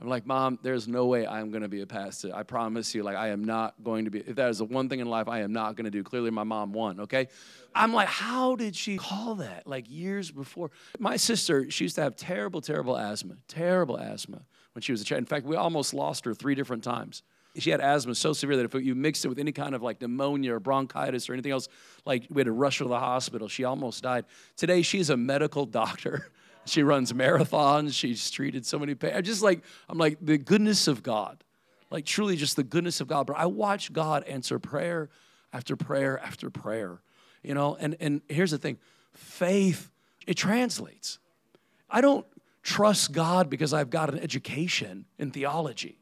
I'm 0.00 0.08
like, 0.08 0.26
Mom, 0.26 0.58
there's 0.62 0.88
no 0.88 1.06
way 1.06 1.26
I'm 1.26 1.50
going 1.50 1.62
to 1.62 1.68
be 1.68 1.82
a 1.82 1.86
pastor. 1.86 2.30
I 2.34 2.44
promise 2.44 2.94
you, 2.94 3.02
like, 3.02 3.16
I 3.16 3.28
am 3.28 3.44
not 3.44 3.74
going 3.84 4.06
to 4.06 4.10
be. 4.10 4.20
If 4.20 4.36
that 4.36 4.48
is 4.48 4.58
the 4.58 4.64
one 4.64 4.88
thing 4.88 5.00
in 5.00 5.06
life 5.08 5.28
I 5.28 5.40
am 5.40 5.52
not 5.52 5.76
going 5.76 5.84
to 5.84 5.90
do, 5.90 6.02
clearly 6.02 6.30
my 6.30 6.44
mom 6.44 6.72
won, 6.72 7.00
okay? 7.00 7.28
I'm 7.74 7.92
like, 7.92 8.08
how 8.08 8.56
did 8.56 8.74
she 8.74 8.96
call 8.96 9.34
that? 9.36 9.66
Like, 9.66 9.90
years 9.90 10.30
before. 10.30 10.70
My 10.98 11.16
sister, 11.16 11.70
she 11.70 11.84
used 11.84 11.96
to 11.96 12.02
have 12.02 12.16
terrible, 12.16 12.62
terrible 12.62 12.96
asthma, 12.96 13.36
terrible 13.48 13.98
asthma 13.98 14.42
when 14.72 14.80
she 14.80 14.92
was 14.92 15.02
a 15.02 15.04
child. 15.04 15.18
In 15.18 15.26
fact, 15.26 15.44
we 15.44 15.56
almost 15.56 15.92
lost 15.92 16.24
her 16.24 16.32
three 16.32 16.54
different 16.54 16.82
times 16.82 17.22
she 17.56 17.70
had 17.70 17.80
asthma 17.80 18.14
so 18.14 18.32
severe 18.32 18.56
that 18.56 18.64
if 18.64 18.74
you 18.82 18.94
mixed 18.94 19.24
it 19.24 19.28
with 19.28 19.38
any 19.38 19.52
kind 19.52 19.74
of 19.74 19.82
like 19.82 20.00
pneumonia 20.00 20.54
or 20.54 20.60
bronchitis 20.60 21.28
or 21.28 21.34
anything 21.34 21.52
else, 21.52 21.68
like 22.06 22.26
we 22.30 22.40
had 22.40 22.46
to 22.46 22.52
rush 22.52 22.78
her 22.78 22.84
to 22.84 22.88
the 22.88 22.98
hospital. 22.98 23.48
She 23.48 23.64
almost 23.64 24.02
died. 24.02 24.24
Today, 24.56 24.82
she's 24.82 25.10
a 25.10 25.16
medical 25.16 25.66
doctor. 25.82 26.30
She 26.64 26.82
runs 26.82 27.12
marathons. 27.12 27.94
She's 27.94 28.30
treated 28.30 28.64
so 28.64 28.78
many 28.78 28.94
patients. 28.94 29.26
Just 29.26 29.42
like, 29.42 29.62
I'm 29.88 29.98
like, 29.98 30.18
the 30.20 30.38
goodness 30.38 30.88
of 30.88 31.02
God. 31.02 31.42
Like, 31.90 32.04
truly, 32.04 32.36
just 32.36 32.56
the 32.56 32.62
goodness 32.62 33.00
of 33.00 33.08
God. 33.08 33.26
But 33.26 33.36
I 33.36 33.46
watch 33.46 33.92
God 33.92 34.24
answer 34.24 34.58
prayer 34.58 35.10
after 35.52 35.76
prayer 35.76 36.18
after 36.20 36.50
prayer. 36.50 37.00
You 37.42 37.54
know, 37.54 37.76
and, 37.78 37.96
and 38.00 38.22
here's 38.28 38.52
the 38.52 38.58
thing 38.58 38.78
faith, 39.14 39.90
it 40.26 40.34
translates. 40.34 41.18
I 41.90 42.00
don't 42.00 42.26
trust 42.62 43.12
God 43.12 43.50
because 43.50 43.74
I've 43.74 43.90
got 43.90 44.10
an 44.10 44.18
education 44.20 45.04
in 45.18 45.30
theology. 45.30 45.98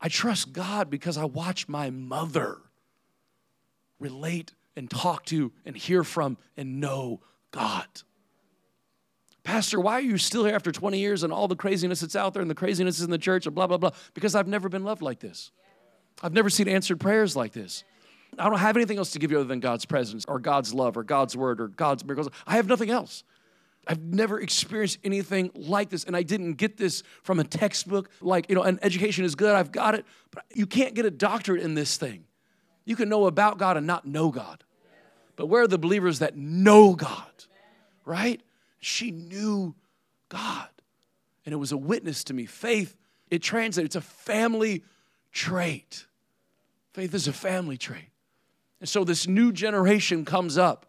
I 0.00 0.08
trust 0.08 0.52
God 0.52 0.90
because 0.90 1.16
I 1.16 1.24
watch 1.24 1.68
my 1.68 1.90
mother 1.90 2.58
relate 4.00 4.52
and 4.74 4.90
talk 4.90 5.24
to 5.26 5.52
and 5.64 5.76
hear 5.76 6.02
from 6.02 6.38
and 6.56 6.80
know 6.80 7.20
God. 7.52 7.86
Pastor, 9.44 9.80
why 9.80 9.94
are 9.94 10.00
you 10.00 10.18
still 10.18 10.44
here 10.44 10.54
after 10.54 10.70
20 10.70 10.98
years 10.98 11.22
and 11.24 11.32
all 11.32 11.48
the 11.48 11.56
craziness 11.56 12.00
that's 12.00 12.14
out 12.14 12.32
there 12.32 12.42
and 12.42 12.50
the 12.50 12.54
craziness 12.54 12.98
is 12.98 13.04
in 13.04 13.10
the 13.10 13.18
church 13.18 13.46
and 13.46 13.54
blah, 13.54 13.66
blah, 13.66 13.76
blah? 13.76 13.90
Because 14.14 14.34
I've 14.34 14.46
never 14.46 14.68
been 14.68 14.84
loved 14.84 15.02
like 15.02 15.18
this. 15.18 15.50
I've 16.22 16.32
never 16.32 16.48
seen 16.48 16.68
answered 16.68 17.00
prayers 17.00 17.34
like 17.34 17.52
this. 17.52 17.82
I 18.38 18.48
don't 18.48 18.58
have 18.58 18.76
anything 18.76 18.98
else 18.98 19.10
to 19.12 19.18
give 19.18 19.30
you 19.30 19.38
other 19.38 19.48
than 19.48 19.60
God's 19.60 19.84
presence 19.84 20.24
or 20.26 20.38
God's 20.38 20.72
love 20.72 20.96
or 20.96 21.02
God's 21.02 21.36
word 21.36 21.60
or 21.60 21.68
God's 21.68 22.04
miracles. 22.04 22.28
I 22.46 22.56
have 22.56 22.66
nothing 22.66 22.90
else. 22.90 23.24
I've 23.86 24.00
never 24.00 24.40
experienced 24.40 24.98
anything 25.02 25.50
like 25.54 25.90
this, 25.90 26.04
and 26.04 26.16
I 26.16 26.22
didn't 26.22 26.54
get 26.54 26.76
this 26.76 27.02
from 27.24 27.40
a 27.40 27.44
textbook. 27.44 28.10
Like, 28.20 28.48
you 28.48 28.54
know, 28.54 28.62
an 28.62 28.78
education 28.80 29.24
is 29.24 29.34
good, 29.34 29.54
I've 29.56 29.72
got 29.72 29.96
it, 29.96 30.06
but 30.30 30.44
you 30.54 30.66
can't 30.66 30.94
get 30.94 31.04
a 31.04 31.10
doctorate 31.10 31.62
in 31.62 31.74
this 31.74 31.96
thing. 31.96 32.24
You 32.84 32.94
can 32.94 33.08
know 33.08 33.26
about 33.26 33.58
God 33.58 33.76
and 33.76 33.86
not 33.86 34.06
know 34.06 34.30
God. 34.30 34.62
But 35.34 35.46
where 35.46 35.62
are 35.62 35.68
the 35.68 35.78
believers 35.78 36.20
that 36.20 36.36
know 36.36 36.94
God, 36.94 37.26
right? 38.04 38.40
She 38.82 39.10
knew 39.10 39.74
God, 40.28 40.68
and 41.46 41.54
it 41.54 41.56
was 41.56 41.72
a 41.72 41.76
witness 41.76 42.24
to 42.24 42.34
me. 42.34 42.44
Faith, 42.44 42.94
it 43.30 43.42
translates, 43.42 43.86
it's 43.86 43.96
a 43.96 44.00
family 44.02 44.84
trait. 45.32 46.06
Faith 46.92 47.14
is 47.14 47.26
a 47.26 47.32
family 47.32 47.78
trait. 47.78 48.10
And 48.80 48.88
so 48.88 49.04
this 49.04 49.26
new 49.26 49.52
generation 49.52 50.26
comes 50.26 50.58
up, 50.58 50.84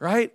right? 0.00 0.32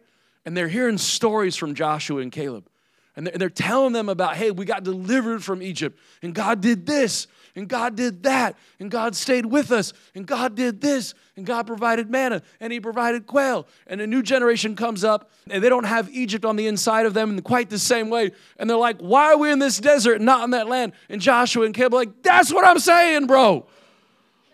and 0.48 0.56
they're 0.56 0.70
hearing 0.70 0.98
stories 0.98 1.58
from 1.58 1.76
Joshua 1.76 2.22
and 2.22 2.32
Caleb. 2.32 2.70
And 3.17 3.25
they're 3.25 3.49
telling 3.49 3.93
them 3.93 4.10
about, 4.10 4.36
hey, 4.36 4.51
we 4.51 4.63
got 4.63 4.84
delivered 4.84 5.43
from 5.43 5.63
Egypt, 5.63 5.99
and 6.21 6.36
God 6.36 6.62
did 6.62 6.86
this, 6.86 7.25
and 7.56 7.67
God 7.67 7.95
did 7.95 8.21
that, 8.23 8.56
and 8.80 8.91
God 8.91 9.15
stayed 9.15 9.47
with 9.47 9.71
us, 9.71 9.91
and 10.13 10.27
God 10.27 10.53
did 10.53 10.82
this, 10.82 11.15
and 11.36 11.43
God 11.43 11.65
provided 11.65 12.12
manna, 12.12 12.43
and 12.60 12.71
He 12.71 12.80
provided 12.80 13.25
quail. 13.25 13.65
And 13.88 14.01
a 14.01 14.06
new 14.06 14.21
generation 14.21 14.75
comes 14.75 15.03
up, 15.03 15.32
and 15.49 15.63
they 15.63 15.67
don't 15.67 15.86
have 15.86 16.12
Egypt 16.12 16.45
on 16.45 16.58
the 16.58 16.67
inside 16.67 17.08
of 17.08 17.15
them 17.15 17.32
in 17.32 17.41
quite 17.41 17.71
the 17.71 17.80
same 17.80 18.12
way. 18.12 18.34
And 18.58 18.69
they're 18.69 18.77
like, 18.77 18.99
why 18.99 19.34
are 19.34 19.38
we 19.38 19.49
in 19.49 19.58
this 19.58 19.80
desert, 19.80 20.21
not 20.21 20.43
in 20.43 20.51
that 20.51 20.67
land? 20.67 20.93
And 21.10 21.19
Joshua 21.19 21.65
and 21.65 21.73
Caleb 21.73 21.95
like, 21.95 22.21
that's 22.21 22.53
what 22.53 22.67
I'm 22.67 22.77
saying, 22.77 23.25
bro. 23.25 23.65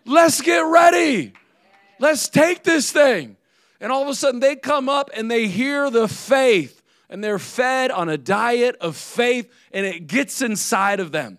Let's 0.05 0.39
get 0.39 0.61
ready. 0.61 1.33
Let's 1.99 2.29
take 2.29 2.63
this 2.63 2.93
thing. 2.93 3.35
And 3.81 3.91
all 3.91 4.03
of 4.03 4.07
a 4.07 4.15
sudden 4.15 4.39
they 4.39 4.55
come 4.55 4.87
up 4.87 5.09
and 5.13 5.29
they 5.29 5.47
hear 5.47 5.89
the 5.89 6.07
faith 6.07 6.82
and 7.13 7.23
they're 7.23 7.37
fed 7.37 7.91
on 7.91 8.09
a 8.09 8.17
diet 8.17 8.75
of 8.81 8.97
faith 8.97 9.47
and 9.71 9.85
it 9.85 10.07
gets 10.07 10.41
inside 10.41 10.99
of 10.99 11.11
them. 11.11 11.37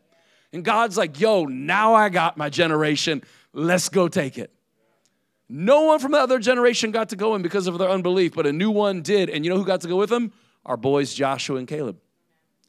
And 0.53 0.65
God's 0.65 0.97
like, 0.97 1.19
yo, 1.19 1.47
now 1.47 1.95
I 1.95 2.11
got 2.11 2.37
my 2.37 2.49
generation. 2.49 3.25
Let's 3.53 3.89
go 3.89 4.07
take 4.07 4.39
it. 4.39 4.53
No 5.49 5.83
one 5.83 5.99
from 5.99 6.13
the 6.13 6.19
other 6.19 6.39
generation 6.39 6.93
got 6.93 7.09
to 7.09 7.17
go 7.17 7.35
in 7.35 7.43
because 7.43 7.67
of 7.67 7.77
their 7.79 7.91
unbelief, 7.91 8.35
but 8.35 8.47
a 8.47 8.53
new 8.53 8.71
one 8.71 9.03
did. 9.03 9.29
And 9.29 9.45
you 9.45 9.51
know 9.51 9.59
who 9.59 9.65
got 9.65 9.81
to 9.81 9.89
go 9.89 9.97
with 9.97 10.11
them? 10.11 10.33
Our 10.65 10.77
boys, 10.77 11.13
Joshua 11.13 11.57
and 11.57 11.67
Caleb. 11.67 11.99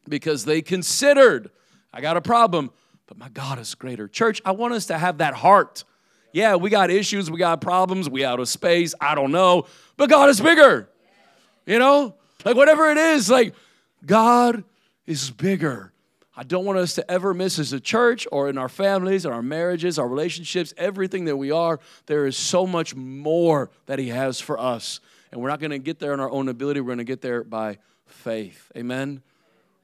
because 0.09 0.43
they 0.43 0.63
considered, 0.63 1.51
I 1.93 2.01
got 2.01 2.17
a 2.17 2.21
problem, 2.21 2.71
but 3.05 3.19
my 3.19 3.29
God 3.29 3.59
is 3.59 3.75
greater. 3.75 4.07
Church, 4.07 4.41
I 4.43 4.51
want 4.51 4.73
us 4.73 4.87
to 4.87 4.97
have 4.97 5.19
that 5.19 5.35
heart. 5.35 5.83
Yeah, 6.33 6.55
we 6.55 6.71
got 6.71 6.89
issues, 6.89 7.29
we 7.29 7.37
got 7.37 7.61
problems, 7.61 8.09
we 8.09 8.25
out 8.25 8.39
of 8.39 8.49
space, 8.49 8.95
I 8.99 9.13
don't 9.13 9.31
know, 9.31 9.67
but 9.95 10.09
God 10.09 10.29
is 10.29 10.41
bigger. 10.41 10.89
You 11.67 11.77
know? 11.77 12.15
Like 12.45 12.55
whatever 12.55 12.89
it 12.91 12.97
is, 12.97 13.29
like 13.29 13.55
God 14.05 14.63
is 15.05 15.31
bigger. 15.31 15.91
I 16.37 16.43
don't 16.43 16.65
want 16.65 16.77
us 16.77 16.95
to 16.95 17.11
ever 17.11 17.33
miss 17.33 17.59
as 17.59 17.73
a 17.73 17.79
church 17.79 18.27
or 18.31 18.49
in 18.49 18.57
our 18.57 18.69
families, 18.69 19.25
in 19.25 19.31
our 19.31 19.41
marriages, 19.41 19.97
our 19.97 20.07
relationships, 20.07 20.73
everything 20.77 21.25
that 21.25 21.37
we 21.37 21.49
are. 21.49 21.79
There 22.05 22.25
is 22.25 22.35
so 22.37 22.67
much 22.67 22.93
more 22.93 23.71
that 23.85 23.99
He 23.99 24.09
has 24.09 24.39
for 24.39 24.59
us. 24.59 24.99
And 25.31 25.41
we're 25.41 25.49
not 25.49 25.59
going 25.59 25.71
to 25.71 25.79
get 25.79 25.99
there 25.99 26.13
in 26.13 26.19
our 26.19 26.29
own 26.29 26.49
ability. 26.49 26.81
We're 26.81 26.87
going 26.87 26.97
to 26.99 27.03
get 27.03 27.21
there 27.21 27.43
by 27.43 27.77
faith. 28.05 28.71
Amen? 28.75 29.21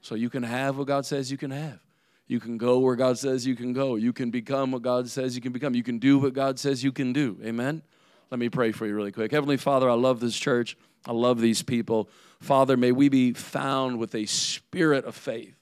So 0.02 0.14
you 0.14 0.30
can 0.30 0.42
have 0.42 0.76
what 0.76 0.86
God 0.86 1.06
says 1.06 1.30
you 1.30 1.38
can 1.38 1.50
have. 1.50 1.78
You 2.26 2.38
can 2.38 2.58
go 2.58 2.78
where 2.78 2.96
God 2.96 3.18
says 3.18 3.46
you 3.46 3.56
can 3.56 3.72
go. 3.72 3.96
You 3.96 4.12
can 4.12 4.30
become 4.30 4.72
what 4.72 4.82
God 4.82 5.08
says 5.08 5.34
you 5.34 5.42
can 5.42 5.52
become. 5.52 5.74
You 5.74 5.82
can 5.82 5.98
do 5.98 6.18
what 6.18 6.34
God 6.34 6.58
says 6.58 6.84
you 6.84 6.92
can 6.92 7.12
do. 7.12 7.38
Amen? 7.44 7.82
Let 8.30 8.38
me 8.38 8.48
pray 8.48 8.72
for 8.72 8.86
you 8.86 8.94
really 8.94 9.12
quick. 9.12 9.32
Heavenly 9.32 9.56
Father, 9.56 9.88
I 9.90 9.94
love 9.94 10.20
this 10.20 10.36
church. 10.36 10.76
I 11.06 11.12
love 11.12 11.40
these 11.40 11.62
people. 11.62 12.08
Father, 12.42 12.76
may 12.76 12.90
we 12.90 13.08
be 13.08 13.32
found 13.32 13.98
with 13.98 14.14
a 14.14 14.26
spirit 14.26 15.04
of 15.04 15.14
faith. 15.14 15.54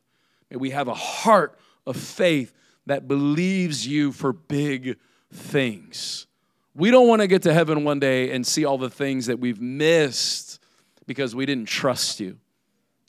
May 0.51 0.57
we 0.57 0.71
have 0.71 0.89
a 0.89 0.95
heart 0.95 1.59
of 1.87 1.97
faith 1.97 2.55
that 2.87 3.07
believes 3.07 3.87
you 3.87 4.13
for 4.13 4.33
big 4.33 4.99
things. 5.33 6.27
We 6.75 6.91
don't 6.91 7.07
want 7.07 7.21
to 7.21 7.27
get 7.27 7.43
to 7.43 7.53
heaven 7.53 7.85
one 7.85 8.01
day 8.01 8.31
and 8.31 8.47
see 8.47 8.65
all 8.65 8.79
the 8.79 8.89
things 8.89 9.27
that 9.27 9.39
we've 9.39 9.61
missed 9.61 10.59
because 11.07 11.35
we 11.35 11.45
didn't 11.45 11.69
trust 11.69 12.19
you. 12.19 12.39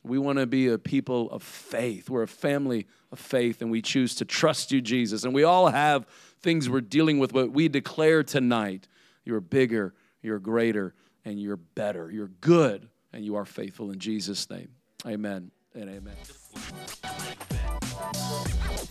We 0.04 0.18
want 0.18 0.40
to 0.40 0.46
be 0.46 0.68
a 0.68 0.78
people 0.78 1.32
of 1.32 1.42
faith. 1.42 2.10
We're 2.10 2.24
a 2.24 2.28
family 2.28 2.88
of 3.12 3.20
faith, 3.20 3.62
and 3.62 3.72
we 3.72 3.82
choose 3.82 4.16
to 4.16 4.26
trust 4.26 4.72
you, 4.72 4.82
Jesus. 4.82 5.24
And 5.24 5.34
we 5.34 5.44
all 5.44 5.68
have 5.68 6.06
things 6.42 6.70
we're 6.70 6.82
dealing 6.82 7.20
with, 7.20 7.32
but 7.32 7.52
we 7.52 7.70
declare 7.70 8.24
tonight 8.24 8.88
you're 9.24 9.40
bigger, 9.40 9.94
you're 10.22 10.40
greater, 10.40 10.94
and 11.24 11.40
you're 11.40 11.58
better. 11.58 12.12
You're 12.12 12.32
good, 12.42 12.90
and 13.14 13.24
you 13.24 13.36
are 13.36 13.46
faithful 13.46 13.92
in 13.92 14.00
Jesus' 14.00 14.50
name. 14.50 14.70
Amen 15.06 15.52
and 15.74 15.90
amen. 15.90 16.16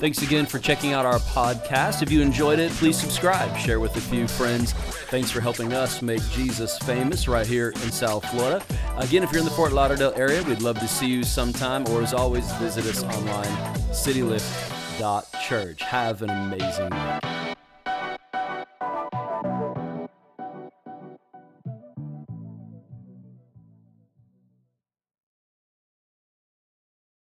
Thanks 0.01 0.23
again 0.23 0.47
for 0.47 0.59
checking 0.59 0.95
out 0.95 1.05
our 1.05 1.19
podcast. 1.19 2.03
If 2.03 2.11
you 2.11 2.23
enjoyed 2.23 2.59
it, 2.59 2.73
please 2.73 2.99
subscribe, 2.99 3.55
share 3.59 3.81
with 3.81 3.95
a 3.97 4.01
few 4.01 4.27
friends. 4.27 4.73
Thanks 4.73 5.31
for 5.31 5.43
helping 5.43 5.75
us 5.75 6.01
make 6.01 6.23
Jesus 6.31 6.79
famous 6.79 7.29
right 7.29 7.47
here 7.47 7.71
in 7.71 7.93
South 7.93 8.25
Florida. 8.31 8.65
Again, 8.97 9.23
if 9.23 9.31
you're 9.31 9.41
in 9.41 9.45
the 9.45 9.51
Fort 9.51 9.73
Lauderdale 9.73 10.15
area, 10.17 10.43
we'd 10.45 10.63
love 10.63 10.79
to 10.79 10.89
see 10.89 11.07
you 11.07 11.23
sometime, 11.23 11.87
or 11.89 12.01
as 12.03 12.15
always, 12.15 12.51
visit 12.53 12.87
us 12.87 13.03
online, 13.03 13.75
citylift.church. 13.91 15.83
Have 15.83 16.23
an 16.23 16.31
amazing 16.31 16.89
night. 16.89 17.30